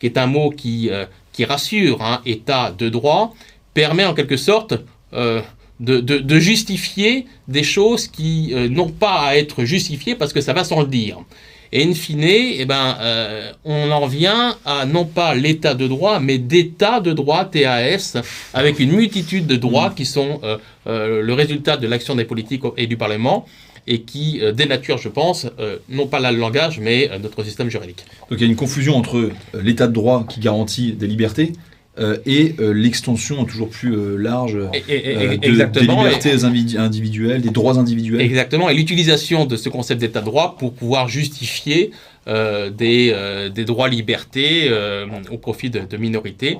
[0.00, 3.34] qui est un mot qui, euh, qui rassure, hein, état de droit,
[3.74, 4.74] permet en quelque sorte
[5.12, 5.40] euh,
[5.80, 10.64] de, de, justifier des choses qui n'ont pas à être justifiées parce que ça va
[10.64, 11.18] sans le dire.
[11.76, 12.96] Et in fine, eh ben,
[13.64, 18.16] on en vient à non pas l'état de droit, mais d'état de droit, TAS,
[18.54, 20.40] avec une multitude de droits qui sont
[20.86, 23.44] le résultat de l'action des politiques et du Parlement
[23.86, 27.70] et qui euh, dénature, je pense, euh, non pas le langage, mais euh, notre système
[27.70, 28.04] juridique.
[28.30, 31.52] Donc il y a une confusion entre l'état de droit qui garantit des libertés
[32.26, 36.44] et l'extension toujours plus large des libertés
[36.76, 38.20] individuelles, des droits individuels.
[38.20, 41.92] Exactement, et l'utilisation de ce concept d'état de droit pour pouvoir justifier
[42.26, 44.72] des, des droits-libertés
[45.30, 46.58] au profit de, minorités.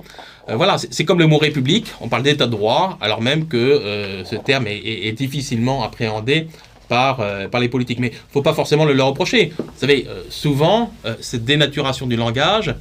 [0.48, 4.36] voilà, c'est comme le mot république, on parle d'état de droit, alors même que ce
[4.36, 6.46] terme est, est difficilement appréhendé
[6.88, 7.98] par, euh, par les politiques.
[7.98, 9.52] Mais il ne faut pas forcément le leur reprocher.
[9.56, 12.74] Vous savez, euh, souvent, euh, cette dénaturation du langage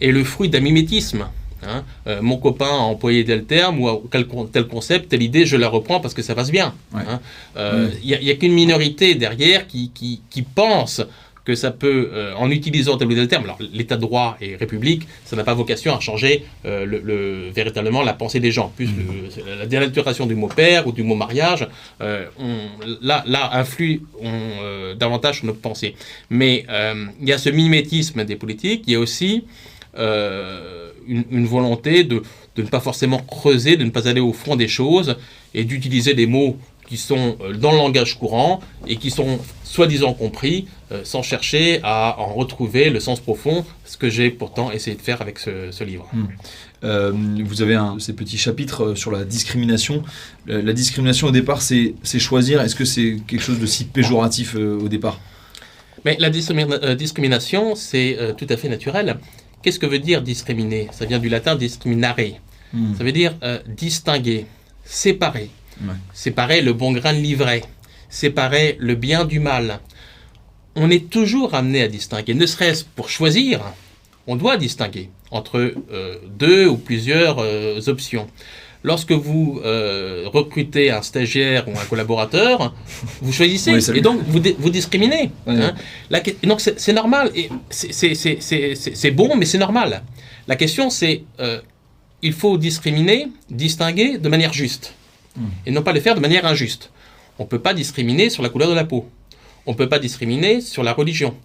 [0.00, 1.26] est le fruit d'un mimétisme.
[1.62, 1.82] Hein.
[2.22, 6.14] mon copain a employé tel terme ou tel concept, telle idée, je la reprends parce
[6.14, 6.74] que ça passe bien.
[6.94, 7.20] Hein.
[7.56, 11.02] Il n'y a, qu'une minorité derrière qui, qui, qui pense
[11.48, 14.54] que ça peut, euh, en utilisant tel ou tel terme, alors l'état de droit et
[14.56, 18.70] république, ça n'a pas vocation à changer euh, le, véritablement la pensée des gens.
[18.76, 18.90] Plus
[19.58, 21.66] la dénaturation du mot père ou du mot mariage,
[22.02, 22.26] euh,
[23.00, 24.02] là, là, influe
[24.98, 25.94] davantage sur notre pensée.
[26.28, 26.66] Mais
[27.22, 29.44] il y a ce mimétisme des politiques, il y a aussi
[31.08, 32.22] une, une, volonté de,
[32.56, 35.16] de ne pas forcément creuser, de ne pas aller au fond des choses
[35.54, 36.56] et d'utiliser des mots
[36.88, 41.80] qui sont euh, dans le langage courant et qui sont soi-disant compris euh, sans chercher
[41.82, 45.84] à en retrouver le sens profond, ce que j'ai pourtant essayé de faire avec ce,
[45.84, 46.08] livre.
[46.12, 46.26] Hmm.
[46.84, 47.12] Euh,
[47.44, 50.02] vous avez un, ces petits chapitres sur la discrimination.
[50.46, 52.62] la discrimination au départ, c'est choisir.
[52.62, 55.20] Est-ce que c'est quelque chose de si péjoratif au départ?
[56.04, 59.18] Mais la discrimination, c'est tout à fait naturel.
[59.62, 60.88] Qu'est-ce que veut dire discriminer?
[60.92, 62.16] Ça vient du latin discriminare.
[62.72, 62.94] Hmm.
[62.96, 63.34] Ça veut dire
[63.66, 64.46] distinguer,
[64.84, 65.50] séparer.
[66.12, 67.62] Séparer le bon grain de l'ivraie,
[68.08, 69.80] séparer le bien du mal.
[70.74, 73.60] On est toujours amené à distinguer, ne serait-ce pour choisir,
[74.26, 78.28] on doit distinguer entre euh, deux ou plusieurs euh, options.
[78.88, 82.74] Lorsque vous euh, recrutez un stagiaire ou un collaborateur,
[83.20, 85.30] vous choisissez et donc vous, vous discriminez.
[85.46, 85.74] Hein.
[86.42, 87.30] donc c'est normal,
[87.70, 90.02] c'est bon, mais c'est normal.
[90.46, 91.24] La question c'est,
[92.22, 94.94] il faut discriminer, distinguer de manière juste
[95.66, 96.90] et non pas le faire de manière injuste.
[97.38, 99.08] On ne peut pas discriminer sur la couleur de la peau.
[99.66, 101.36] On ne peut pas discriminer sur la religion.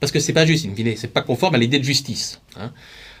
[0.00, 2.40] Parce que c'est pas juste, ce n'est pas conforme à l'idée de justice.
[2.58, 2.72] Hein.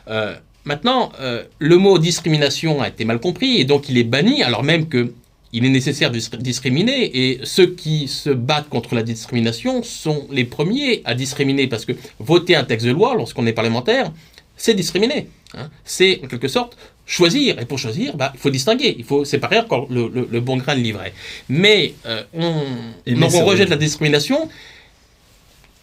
[0.08, 0.36] Euh,
[0.66, 4.62] maintenant, euh, le mot discrimination a été mal compris et donc il est banni, alors
[4.62, 5.12] même que
[5.52, 10.44] il est nécessaire de discriminer et ceux qui se battent contre la discrimination sont les
[10.44, 14.12] premiers à discriminer parce que voter un texte de loi lorsqu'on est parlementaire,
[14.56, 15.28] c'est discriminer.
[15.56, 15.70] Hein.
[15.84, 16.76] C'est en quelque sorte
[17.06, 17.58] choisir.
[17.60, 20.80] Et pour choisir, bah, il faut distinguer, il faut séparer encore le, bon grain de
[20.80, 21.14] livret.
[21.48, 22.64] Mais euh, on,
[23.06, 24.48] on rejette la discrimination.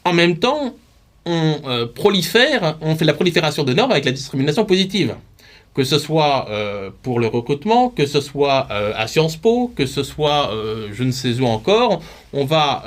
[0.05, 0.75] En même temps,
[1.25, 5.15] on euh, prolifère, on fait la prolifération de normes avec la discrimination positive.
[5.73, 10.03] Que ce soit euh, pour le recrutement, que ce soit à Sciences Po, que ce
[10.03, 10.51] soit
[10.91, 12.85] je ne sais où encore, on va,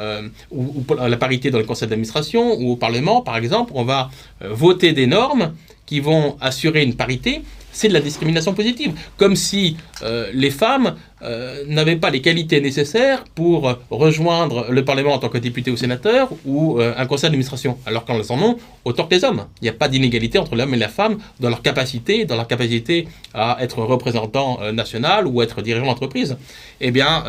[0.53, 4.93] ou, la parité dans le conseil d'administration ou au Parlement par exemple, on va voter
[4.93, 5.53] des normes
[5.85, 7.43] qui vont assurer une parité,
[7.77, 8.93] c'est de la discrimination positive.
[9.19, 15.13] Comme si euh, les femmes euh, n'avaient pas les qualités nécessaires pour rejoindre le Parlement
[15.13, 18.57] en tant que député ou sénateur ou euh, un conseil d'administration, alors qu'elles en ont
[18.87, 19.45] autant que les hommes.
[19.61, 22.49] Il n'y a pas d'inégalité entre l'homme et la femme dans leur capacité, dans leur
[22.49, 26.39] capacité à être représentant national ou être dirigeant d'entreprise.
[26.81, 27.25] Eh bien,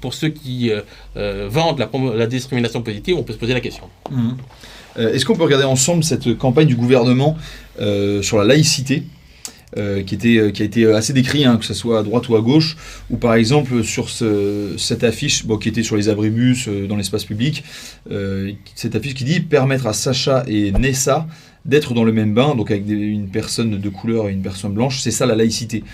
[0.00, 0.70] pour ceux qui
[1.16, 3.84] vendent la, discrimination positive, on peut se poser la question.
[4.10, 4.30] Mmh.
[4.98, 7.36] Est-ce qu'on peut regarder ensemble cette campagne du gouvernement
[8.22, 9.04] sur la laïcité?
[9.76, 12.26] Euh, qui, était, euh, qui a été assez décrit, hein, que ce soit à droite
[12.30, 12.78] ou à gauche,
[13.10, 17.26] ou par exemple sur ce, cette affiche qui était sur les abribus euh, dans l'espace
[17.26, 17.64] public,
[18.74, 21.26] cette affiche qui dit permettre à Sacha et Nessa
[21.66, 25.00] d'être dans le même bain, donc avec une personne de couleur et une personne blanche,
[25.00, 25.84] c'est ça la laïcité.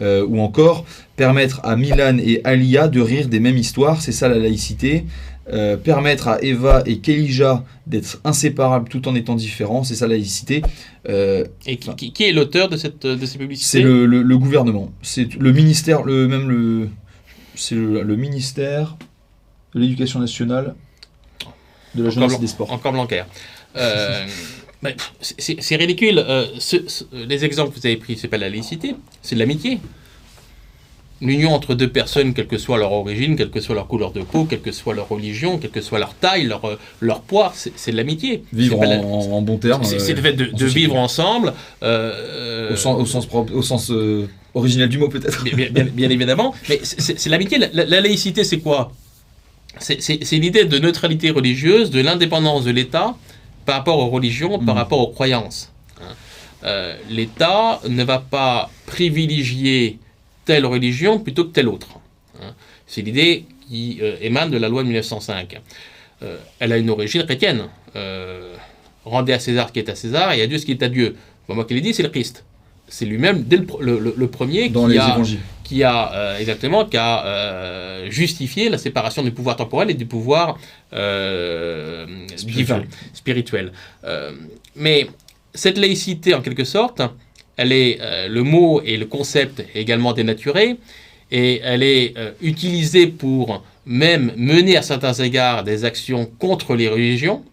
[0.00, 0.84] ou encore
[1.16, 5.04] permettre à Milan et Alia de rire des mêmes histoires, c'est ça la laïcité.
[5.52, 10.14] Euh, permettre à Eva et Kelija d'être inséparables tout en étant différents, c'est ça la
[10.14, 10.62] laïcité.
[11.06, 14.90] Euh, et qui, est l'auteur de, cette, de ces publicités C'est le, gouvernement.
[15.02, 16.88] C'est le ministère, le, même le,
[17.54, 18.96] c'est le, ministère
[19.74, 20.74] de l'Éducation nationale,
[21.94, 22.72] de la jeunesse et des sports.
[22.72, 23.24] Encore Blanquer.
[23.76, 24.26] Euh,
[25.20, 26.24] c'est ridicule.
[27.12, 29.78] les exemples que vous avez pris, c'est pas la laïcité, c'est de l'amitié.
[31.24, 34.22] L'union entre deux personnes, quelle que soit leur origine, quelle que soit leur couleur de
[34.22, 37.52] peau, quelle que soit leur religion, quelle que soit leur taille, leur, euh, leur poids,
[37.54, 38.44] c'est de l'amitié.
[38.52, 39.82] Vivre en, bon terme.
[39.84, 41.52] C'est le fait de, vivre ensemble.
[41.82, 43.90] au sens, au sens, propre, au sens
[44.54, 45.44] original du mot peut-être.
[45.44, 46.54] Bien, évidemment.
[46.68, 47.58] Mais c'est l'amitié.
[47.72, 48.92] La, laïcité, c'est quoi?
[49.78, 53.16] C'est l'idée de neutralité religieuse, de l'indépendance de l'État
[53.66, 54.78] par rapport aux religions, par hmm.
[54.78, 55.72] rapport aux croyances.
[56.64, 59.98] Euh, l'État ne va pas privilégier
[60.44, 61.98] telle religion plutôt que telle autre.
[62.42, 62.54] Hein.
[62.86, 65.60] C'est l'idée qui euh, émane de la loi de 1905.
[66.22, 67.62] Euh, elle a une origine chrétienne.
[69.04, 70.88] rendez à César ce qui est à César et à Dieu ce qui est à
[70.88, 71.16] Dieu.
[71.48, 72.44] moi qui l'ai dit, c'est le Christ.
[72.86, 75.18] C'est lui-même, dès le, premier, Dans qui, les a,
[75.64, 80.58] qui a exactement qui a justifié la séparation du pouvoir temporel et du pouvoir
[82.36, 82.86] spirituel.
[83.14, 83.72] spirituel.
[84.76, 85.08] mais
[85.54, 87.00] cette laïcité, en quelque sorte,
[87.56, 90.76] elle est, euh, le mot et le concept également dénaturé,
[91.30, 96.88] et elle est euh, utilisée pour même mener à certains égards des actions contre les
[96.88, 97.44] religions,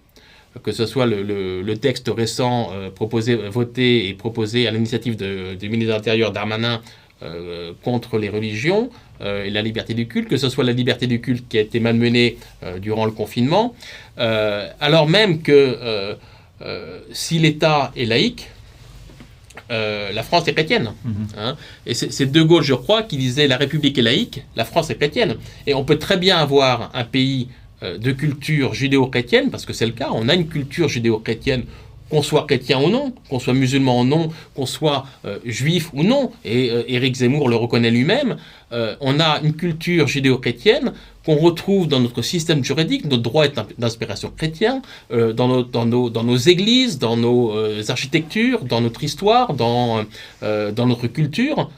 [0.63, 5.93] que ce soit le, texte récent euh, proposé, voté et proposé à l'initiative du ministre
[5.93, 6.81] de l'Intérieur Darmanin
[7.83, 8.89] contre les religions
[9.23, 11.79] et la liberté du culte, que ce soit la liberté du culte qui a été
[11.79, 12.37] malmenée
[12.79, 13.75] durant le confinement,
[14.17, 16.17] alors même que
[17.11, 18.47] si l'État est laïque,
[19.71, 20.91] euh, la France est chrétienne.
[21.05, 21.27] Mhm.
[21.37, 21.55] Hein.
[21.85, 24.95] et c'est De Gaulle, je crois, qui disait la République est laïque, la France est
[24.95, 25.35] chrétienne.
[25.65, 27.47] Et on peut très bien avoir un pays
[27.83, 31.63] euh, de culture judéo-chrétienne, parce que c'est le cas, on a une culture judéo-chrétienne
[32.09, 35.05] qu'on soit chrétien ou non, qu'on soit musulman ou non, qu'on soit
[35.45, 38.35] juif ou non, et Éric Zemmour le reconnaît lui-même,
[38.69, 40.91] on a une culture judéo-chrétienne
[41.25, 44.81] qu'on retrouve dans notre système juridique, notre droit est d'inspiration chrétien,
[45.11, 45.47] euh, dans,
[45.85, 50.03] nos, églises, dans nos euh, architectures, dans notre histoire, dans,
[50.43, 51.69] euh, dans notre culture,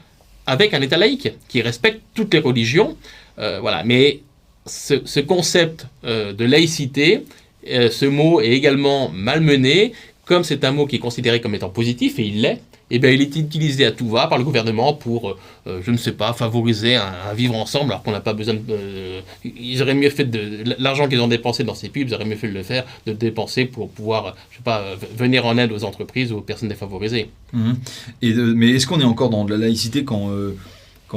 [0.46, 2.96] avec un État laïque qui respecte toutes les religions.
[3.36, 3.82] voilà.
[3.84, 4.20] Mais
[4.66, 7.24] ce concept de laïcité,
[7.66, 9.92] ce mot est également malmené,
[10.26, 13.10] comme c'est un mot qui est considéré comme étant positif, et il l'est, eh bien,
[13.10, 16.12] il est utilisé à tout va par le gouvernement pour, euh, euh, je ne sais
[16.12, 18.60] pas, favoriser un, vivre ensemble, alors qu'on n'a pas besoin de...
[18.70, 20.74] Euh, ils auraient mieux fait de...
[20.78, 23.12] L'argent qu'ils ont dépensé dans ces pubs, ils auraient mieux fait de le faire, de
[23.12, 24.84] le dépenser pour pouvoir, je sais pas,
[25.16, 27.30] venir en aide aux entreprises ou aux personnes défavorisées.
[27.52, 27.72] Mmh.
[28.22, 30.30] Et mais est-ce qu'on est encore dans de la laïcité quand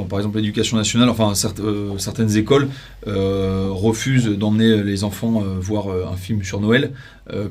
[0.04, 2.68] par exemple l'éducation nationale, enfin euh, certaines écoles
[3.06, 6.92] euh, refusent d'emmener les enfants euh, voir un film sur Noël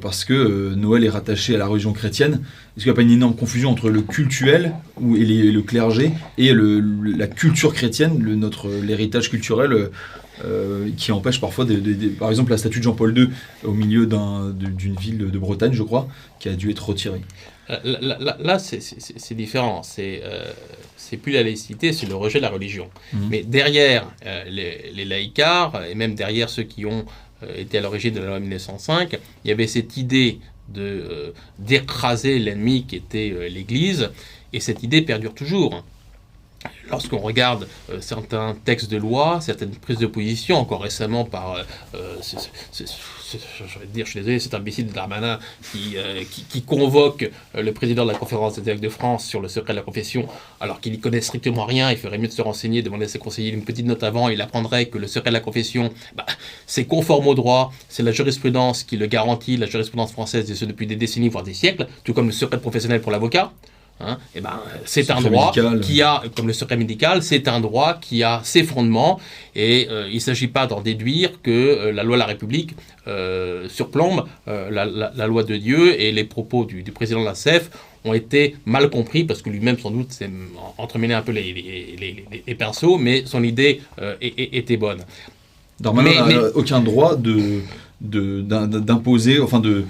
[0.01, 2.41] parce que Noël est rattaché à la religion chrétienne.
[2.75, 6.51] Est-ce qu'il n'y a pas une énorme confusion entre le cultuel et, le clergé et
[6.51, 9.91] la culture chrétienne, notre l'héritage culturel
[10.97, 11.67] qui empêche parfois,
[12.17, 13.29] par exemple, la statue de Jean-Paul II
[13.65, 16.07] au milieu d'une ville de, Bretagne, je crois,
[16.39, 17.21] qui a dû être retirée.
[17.69, 19.83] Là, c'est différent.
[19.83, 20.21] C'est
[21.07, 22.89] c'est plus la laïcité, c'est le rejet de la religion.
[23.13, 23.27] Mhm.
[23.29, 27.05] Mais derrière euh, les, les, laïcars, et même derrière ceux qui ont
[27.43, 30.39] euh, été à l'origine de la loi 1905, il y avait cette idée
[30.77, 34.09] euh, d'écraser l'ennemi qui était l'Église,
[34.51, 35.83] et cette idée perdure toujours.
[36.89, 37.67] Lorsqu'on regarde
[37.99, 41.57] certains textes de loi, certaines prises de position, encore récemment par
[43.35, 45.39] je vais dire, je suis désolé, cet imbécile Darmanin
[45.71, 49.41] qui, euh, qui, convoque euh, le président de la conférence des évêques de France sur
[49.41, 50.27] le secret de la confession,
[50.59, 53.19] alors qu'il n'y connaît strictement rien, il ferait mieux de se renseigner, demander à ses
[53.19, 56.25] conseillers une petite note avant, il apprendrait que le secret de la confession, bah,
[56.65, 60.65] c'est conforme au droit, c'est la jurisprudence qui le garantit, la jurisprudence française, et ce
[60.65, 63.51] depuis des décennies, voire des siècles, tout comme le secret professionnel pour l'avocat.
[63.99, 67.95] Hein, eh ben, c'est un droit qui a, comme le secret médical, c'est un droit
[67.99, 69.19] qui a ses fondements.
[69.55, 72.75] Et euh, il ne s'agit pas d'en déduire que euh, la loi de la République
[73.07, 75.99] euh, surplombe la, loi de Dieu.
[75.99, 77.71] Et les propos du, président de la CEF
[78.05, 80.29] ont été mal compris parce que lui-même sans doute s'est
[80.77, 83.81] entremêlé un peu les, les, pinceaux, mais son idée
[84.21, 84.99] était bonne.
[85.79, 87.61] Darmanin n'a aucun droit de
[87.99, 89.85] d'imposer, enfin de,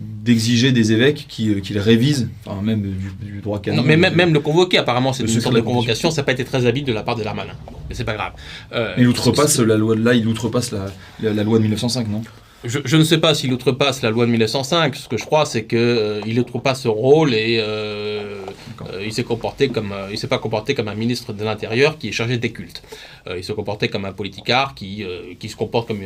[0.00, 3.78] d'exiger des évêques qu'ils euh, révisent, enfin même du, droit canon.
[3.78, 6.44] Non, mais même, le convoquer, apparemment, c'est une sorte de convocation, ça n'a pas été
[6.44, 7.54] très habile de la part de Darmanin.
[7.88, 8.32] mais c'est pas grave.
[8.72, 10.86] Euh, il outrepasse la loi de là, il outrepasse la,
[11.22, 12.22] la loi de 1905, non?
[12.64, 14.94] Je, ne sais pas s'il outrepasse la loi de 1905.
[14.94, 18.44] Ce que je crois, c'est qu'il euh, il outrepasse ce rôle et euh,
[18.92, 22.08] euh, il s'est comporté comme il s'est pas comporté comme un ministre de l'Intérieur qui
[22.08, 22.82] est chargé des cultes.
[23.34, 25.04] il s'est comporté comme un politicard qui,
[25.38, 26.00] qui se comporte comme,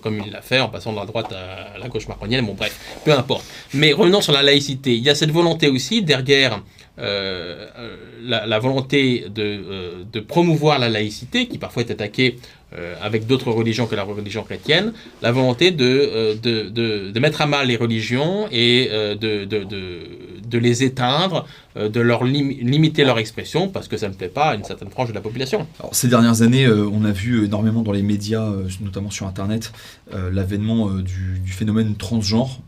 [0.00, 2.46] comme, il l'a fait en passant de la droite à la gauche macronienne.
[2.46, 3.44] Bon bref, peu importe.
[3.74, 4.94] Mais revenons sur la laïcité.
[4.94, 6.62] Il y a cette volonté aussi derrière
[6.98, 12.36] la, la, volonté de, de, promouvoir la laïcité, qui parfois est attaquée
[12.72, 17.20] euh, avec d'autres religions que la religion chrétienne, la volonté de, euh, de, de, de,
[17.20, 23.04] mettre à mal les religions et euh, de, de les éteindre, euh, de leur limiter
[23.04, 25.66] leur expression, parce que ça ne plaît pas à une certaine frange de la population.
[25.92, 28.48] Ces dernières années, on a vu énormément dans les médias,
[28.80, 29.72] notamment sur Internet,
[30.12, 32.60] l'avènement du, phénomène transgenre,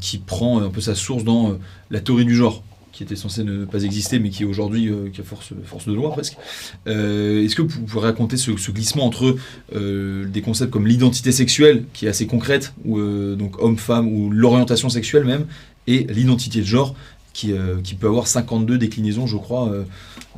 [0.00, 1.56] qui prend un peu sa source dans
[1.90, 2.62] la théorie du genre
[2.96, 5.92] qui était censé ne pas exister, mais qui aujourd'hui euh, qui a force, force de
[5.92, 6.38] loi presque.
[6.86, 9.36] Euh, est-ce que vous pouvez raconter ce, glissement entre
[9.74, 12.98] euh, des concepts comme l'identité sexuelle, qui est assez concrète, ou
[13.36, 15.44] donc homme-femme, ou l'orientation sexuelle même,
[15.86, 16.94] et l'identité de genre,
[17.34, 17.52] qui,
[17.84, 19.70] qui, peut avoir 52 déclinaisons, je crois,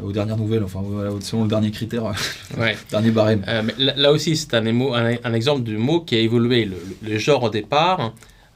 [0.02, 0.82] aux dernières nouvelles, enfin
[1.20, 2.12] selon le dernier critère,
[2.58, 2.76] ouais.
[2.90, 3.42] dernier barème.
[3.78, 6.64] là, aussi, c'est un, un, exemple de mot qui a évolué.
[6.64, 8.12] Le, le genre au départ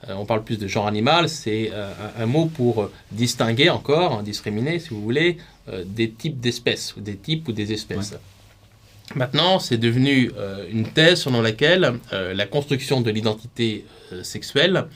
[0.09, 4.79] on parle plus de genre animal, c'est euh, un, mot pour distinguer encore, hein, discriminer
[4.79, 5.39] si vous voulez,
[5.69, 8.15] euh, des types d'espèces, des types ou des espèces.
[9.15, 10.31] Maintenant, c'est devenu
[10.71, 13.85] une thèse selon laquelle la construction de l'identité
[14.23, 14.87] sexuelle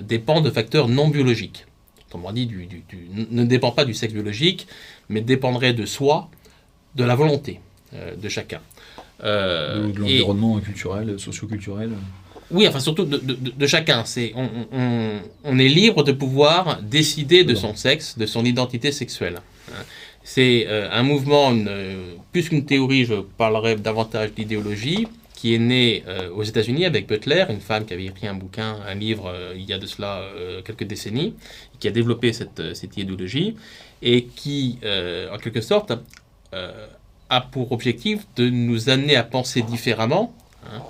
[0.00, 1.64] dépend de facteurs non biologiques.
[2.08, 2.50] Autrement dit,
[3.10, 4.66] ne dépend pas du sexe biologique,
[5.08, 6.28] mais dépendrait de soi,
[6.96, 7.60] de la volonté
[7.92, 8.62] de chacun.
[9.22, 11.92] de l'environnement culturel, socio-culturel
[12.50, 14.04] oui, enfin surtout de, chacun.
[15.44, 19.36] On, est libre de pouvoir décider de son sexe, de son identité sexuelle.
[19.70, 19.84] Hein.
[20.22, 26.02] C'est euh, un mouvement, euh, plus qu'une théorie, je parlerai davantage d'idéologie, qui est né
[26.08, 29.64] euh, aux États-Unis avec Butler, une femme qui avait écrit un bouquin, un livre, il
[29.64, 30.24] y a de cela
[30.64, 31.34] quelques décennies,
[31.78, 33.54] qui a développé cette, idéologie,
[34.02, 34.78] et qui,
[35.32, 35.92] en quelque sorte,
[37.28, 40.82] a pour objectif de nous amener à penser différemment hein,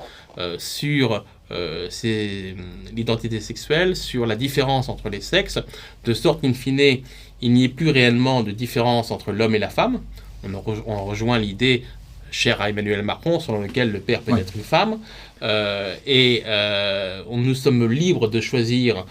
[0.59, 5.61] sur euh, hum, l'identité sexuelle, sur la différence entre les sexes,
[6.05, 7.03] de sorte qu'in fine,
[7.40, 10.01] il n'y ait plus réellement de différence entre l'homme et la femme.
[10.44, 11.85] On, rejoint l'idée
[12.33, 14.99] chère à Emmanuel Macron, selon laquelle le père peut être une femme.
[15.42, 19.07] Euh, et euh, nous sommes libres de choisir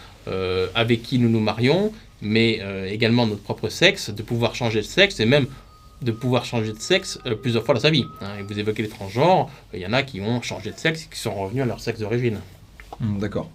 [0.74, 2.60] avec qui nous nous marions, mais
[2.90, 5.46] également notre propre sexe, de pouvoir changer de sexe et même
[6.06, 8.06] de pouvoir changer de sexe euh, plusieurs fois dans sa vie.
[8.22, 8.44] Hein.
[8.48, 11.20] vous évoquez les transgenres, il y en a qui ont changé de sexe et qui
[11.20, 12.40] sont revenus à leur sexe d'origine.
[13.00, 13.50] Hmm, d'accord.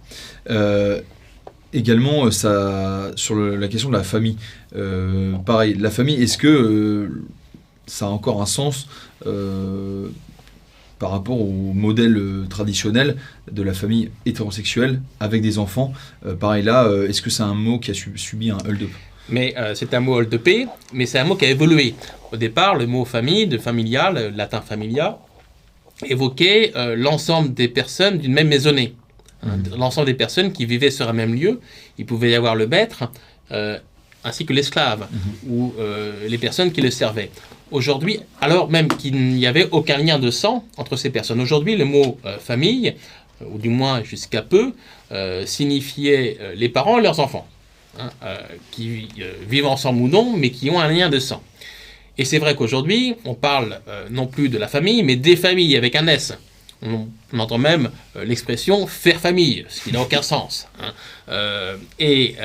[0.49, 1.01] Euh,
[1.73, 4.37] également, euh, ça, sur la question de la famille,
[5.45, 7.09] pareil, la famille, est-ce que
[7.87, 8.87] ça a encore un sens
[10.99, 13.17] par rapport au modèle traditionnel
[13.51, 15.93] de la famille hétérosexuelle avec des enfants
[16.39, 18.91] Pareil là, est-ce que c'est un mot qui a subi un hold-up?
[19.29, 21.95] Mais c'est un mot de paix, mais c'est un mot qui a évolué.
[22.31, 25.17] Au départ, le mot famille, de familial, latin familia,
[26.05, 28.95] évoquait euh, l'ensemble des personnes d'une même maisonnée.
[29.43, 29.75] Mmh.
[29.77, 31.59] L'ensemble des personnes qui vivaient sur un même lieu.
[31.97, 33.03] Il pouvait y avoir le maître,
[33.51, 33.77] euh,
[34.23, 35.49] ainsi que l'esclave, mmh.
[35.49, 37.31] ou euh, les personnes qui le servaient.
[37.71, 41.85] Aujourd'hui, alors même qu'il n'y avait aucun lien de sang entre ces personnes, aujourd'hui, le
[41.85, 42.95] mot famille,
[43.49, 44.73] ou du moins jusqu'à peu,
[45.45, 47.47] signifiait les parents et leurs enfants.
[47.99, 48.09] Hein,
[48.71, 49.09] qui
[49.47, 51.43] vivent ensemble ou non, mais qui ont un lien de sang.
[52.17, 55.75] Et c'est vrai qu'aujourd'hui, on parle euh, non plus de la famille, mais des familles
[55.75, 56.33] avec un S.
[56.83, 60.67] On, entend même euh, l'expression faire famille, ce qui n'a aucun sens.
[60.79, 60.93] Hein.
[61.29, 62.35] Euh, et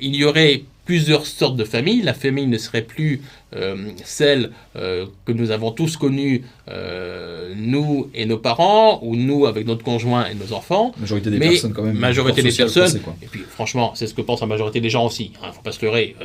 [0.00, 2.02] il y aurait plusieurs sortes de familles.
[2.02, 3.22] La famille ne serait plus
[4.04, 6.42] celle que nous avons tous connue,
[7.56, 10.92] nous et nos parents, ou nous avec notre conjoint et nos enfants.
[10.98, 11.98] Majorité des personnes quand même.
[11.98, 13.00] Majorité des personnes.
[13.22, 15.32] et puis franchement, c'est ce que pense la majorité des gens aussi.
[15.34, 16.16] Il hein, ne faut pas se leurrer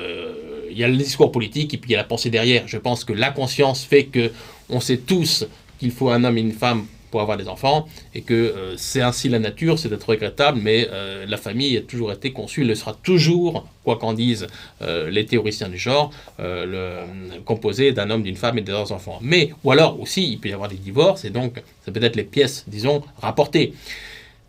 [0.78, 2.68] il y a le discours politique et puis il y a la pensée derrière.
[2.68, 4.32] Je pense que la conscience fait que
[4.70, 5.46] on sait tous
[5.80, 9.02] qu'il faut un homme et une femme pour avoir des enfants et que euh, c'est
[9.02, 12.68] ainsi la nature, c'est d'être regrettable, mais euh, la famille a toujours été conçue, elle
[12.68, 14.48] le sera toujours, quoi qu'en disent
[14.82, 17.02] euh, les théoriciens du genre, le,
[17.46, 19.20] composé d'un homme, d'une femme et de leurs enfants.
[19.22, 22.16] Mais, ou alors aussi, il peut y avoir des divorces et donc ça peut être
[22.16, 23.74] les pièces, disons, rapportées.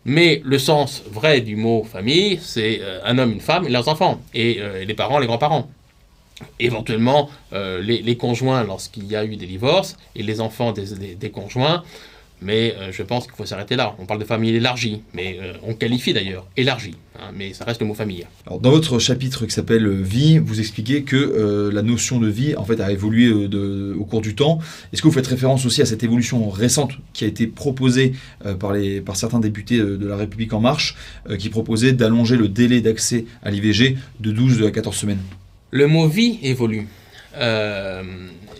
[0.05, 4.21] Mais le sens vrai du mot famille, c'est un homme, une femme et leurs enfants,
[4.33, 5.69] et les parents, les grands-parents
[6.59, 11.83] éventuellement les, conjoints lorsqu'il y a eu des divorces et les enfants des, conjoints.
[12.41, 13.95] Mais euh, je pense qu'il faut s'arrêter là.
[13.99, 17.81] On parle de famille élargie, mais euh, on qualifie d'ailleurs élargie, hein, mais ça reste
[17.81, 18.25] le mot famille.
[18.47, 22.63] Alors, dans votre chapitre qui s'appelle Vie, vous expliquez que la notion de vie en
[22.63, 24.59] fait a évolué au cours du temps.
[24.93, 28.13] Est-ce que vous faites référence aussi à cette évolution récente qui a été proposée
[28.59, 30.95] par, les, par certains députés de la République en marche,
[31.37, 35.21] qui proposait d'allonger le délai d'accès à l'IVG de 12 à 14 semaines?
[35.71, 36.87] Le mot vie évolue.
[37.37, 38.03] Euh,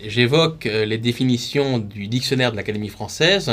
[0.04, 3.50] j'évoque euh, les définitions du dictionnaire de l'Académie française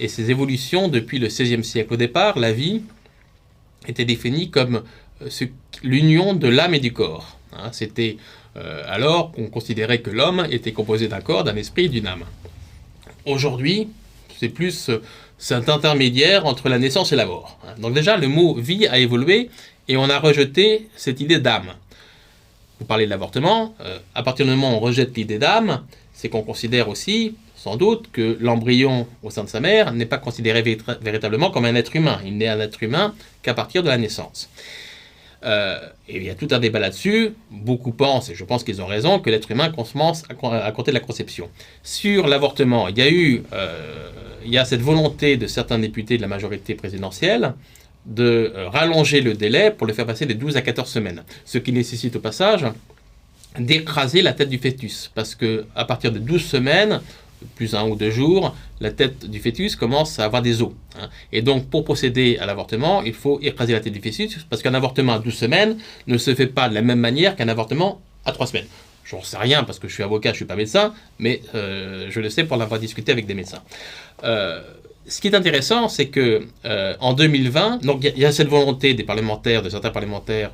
[0.00, 1.94] et ses évolutions depuis le XVIe siècle.
[1.94, 2.82] Au départ, la vie
[3.86, 4.82] était définie comme
[5.22, 5.46] euh,
[5.82, 7.38] l'union de l'âme et du corps.
[7.52, 7.70] Hein.
[7.72, 8.16] C'était
[8.88, 12.24] alors qu'on considérait que l'homme était composé d'un corps, d'un esprit et d'une âme.
[13.26, 13.88] Aujourd'hui,
[14.38, 14.90] c'est plus
[15.38, 17.58] cet intermédiaire entre la naissance et la mort.
[17.64, 17.74] Hein.
[17.78, 19.50] Donc déjà, le mot vie a évolué
[19.88, 21.72] et on a rejeté cette idée d'âme.
[22.78, 26.28] Vous parlez de l'avortement, euh, à partir du moment où on rejette l'idée d'âme, c'est
[26.28, 30.62] qu'on considère aussi, sans doute, que l'embryon au sein de sa mère n'est pas considéré
[31.00, 32.20] véritablement comme un être humain.
[32.24, 34.48] Il n'est un être humain qu'à partir de la naissance.
[35.44, 37.34] Euh, et il y a tout un débat là-dessus.
[37.50, 40.96] Beaucoup pensent, et je pense qu'ils ont raison, que l'être humain commence à, compter de
[40.96, 41.48] la conception.
[41.82, 44.10] Sur l'avortement, il y a eu euh,
[44.44, 47.54] il y a cette volonté de certains députés de la majorité présidentielle
[48.06, 51.24] de euh, rallonger le délai pour le faire passer de 12 à 14 semaines.
[51.44, 52.66] Ce qui nécessite au passage
[53.58, 55.10] d'écraser la tête du fœtus.
[55.14, 57.00] Parce que à partir de 12 semaines,
[57.54, 60.72] plus un ou deux jours, la tête du fœtus commence à avoir des os.
[60.98, 61.08] Hein.
[61.32, 64.74] Et donc, pour procéder à l'avortement, il faut écraser la tête du fœtus, parce qu'un
[64.74, 68.32] avortement à 12 semaines ne se fait pas de la même manière qu'un avortement à
[68.32, 68.66] 3 semaines.
[69.04, 72.08] J'en sais rien parce que je suis avocat, je ne suis pas médecin, mais euh,
[72.10, 73.62] je le sais pour l'avoir discuté avec des médecins.
[74.24, 74.60] Euh,
[75.08, 78.94] ce qui est intéressant, c'est que euh, en 2020, donc il y, a cette volonté
[78.94, 80.52] des parlementaires, de certains parlementaires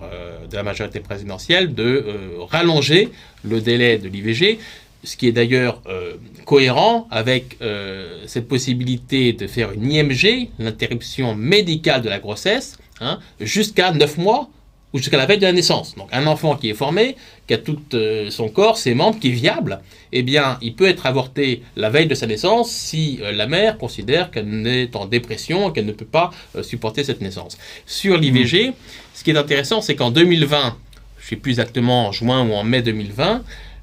[0.50, 2.04] de la majorité présidentielle, de
[2.50, 3.08] rallonger
[3.44, 4.58] le délai de l'IVG
[5.04, 11.34] ce qui est d'ailleurs euh, cohérent avec euh, cette possibilité de faire une IMG, l'interruption
[11.34, 14.48] médicale de la grossesse, hein, jusqu'à 9 mois
[14.92, 15.94] ou jusqu'à la veille de la naissance.
[15.96, 17.16] Donc un enfant qui est formé,
[17.46, 19.80] qui a tout euh, son corps, ses membres, qui est viable,
[20.12, 24.30] eh bien, il peut être avorté la veille de sa naissance si la mère considère
[24.30, 26.30] qu'elle est en dépression, qu'elle ne peut pas
[26.62, 27.56] supporter cette naissance.
[27.86, 28.72] Sur l'IVG, mmh.
[29.14, 30.76] ce qui est intéressant, c'est qu'en 2020,
[31.18, 33.42] je ne sais plus exactement en juin ou en mai 2020,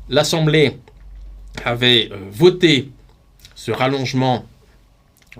[0.10, 0.76] l'Assemblée
[1.64, 2.89] avait euh, voté
[3.55, 4.45] ce rallongement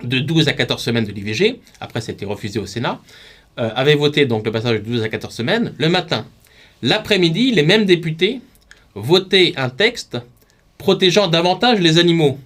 [0.02, 3.00] de 12 à 14 semaines de l'IVG, après ça a été refusé au Sénat,
[3.58, 6.26] euh, avait voté donc le passage de 12 à 14 semaines le matin.
[6.82, 8.40] L'après-midi, les mêmes députés
[8.94, 10.18] votaient un texte
[10.78, 12.38] protégeant davantage les animaux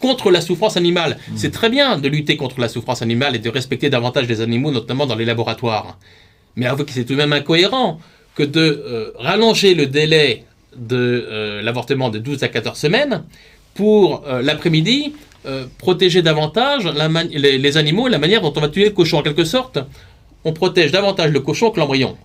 [0.00, 1.16] contre la souffrance animale.
[1.16, 1.32] Mmh.
[1.36, 4.70] C'est très bien de lutter contre la souffrance animale et de respecter davantage les animaux,
[4.70, 5.98] notamment dans les laboratoires.
[6.56, 8.00] Mais avouez que c'est tout de même incohérent
[8.34, 10.44] que de euh, rallonger le délai
[10.76, 13.24] de euh, l'avortement de 12 à 14 semaines
[13.74, 15.14] pour euh, l'après-midi
[15.78, 19.20] protéger davantage les, animaux et la manière dont on va tuer le cochon.
[19.20, 19.78] En quelque sorte,
[20.44, 22.16] on protège davantage le cochon que l'embryon.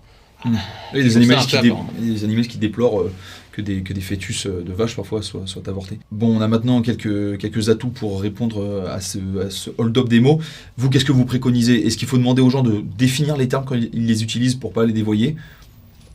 [0.44, 0.58] Mmh.
[0.94, 3.06] les, animaux qui qui déplorent
[3.52, 5.98] que des, que des fœtus de vaches parfois soient, soient, avortés.
[6.12, 10.20] Bon, on a maintenant quelques, quelques atouts pour répondre à ce, à ce hold-up des
[10.20, 10.40] mots.
[10.78, 11.88] Vous, qu'est-ce que vous préconisez?
[11.88, 14.72] Est-ce qu'il faut demander aux gens de définir les termes quand ils les utilisent pour
[14.72, 15.36] pas les dévoyer?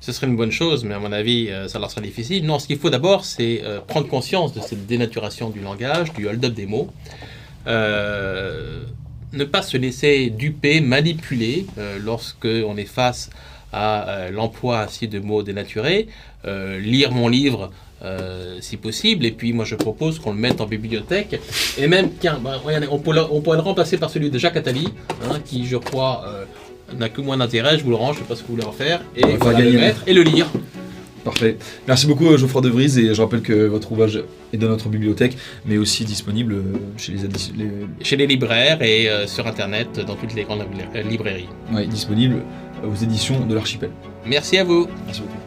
[0.01, 2.47] Ce serait une bonne chose, mais à mon avis, euh, ça leur sera difficile.
[2.47, 6.27] Non, ce qu'il faut d'abord, c'est euh, prendre conscience de cette dénaturation du langage, du
[6.27, 6.91] hold-up des mots.
[7.67, 8.83] Euh,
[9.33, 11.67] ne pas se laisser duper, manipuler
[12.05, 13.31] lorsque on est face
[13.73, 16.09] à l'emploi ainsi de mots dénaturés.
[16.45, 17.71] lire mon livre
[18.61, 21.41] si possible, et puis moi je propose qu'on le mette en bibliothèque.
[21.79, 22.61] Et même, tiens, bah,
[22.91, 24.89] on, pourrait, le remplacer par celui de Jacques Attali,
[25.25, 26.25] hein, qui je crois
[26.99, 28.67] n'a que moins d'intérêt, je vous le range, je sais pas ce que vous voulez
[28.67, 30.47] en faire, et le mettre et le lire.
[31.25, 31.57] Parfait.
[31.87, 34.89] Merci beaucoup euh, Geoffroy De Vries et je rappelle que votre ouvrage est dans notre
[34.89, 36.63] bibliothèque mais aussi disponible euh,
[36.97, 40.65] chez les, chez les libraires et euh, sur internet dans toutes les grandes
[41.09, 41.49] librairies.
[41.73, 42.43] Oui, disponible
[42.85, 43.91] aux éditions de l'Archipel.
[44.25, 44.89] Merci à vous.
[45.07, 45.40] Merci beaucoup.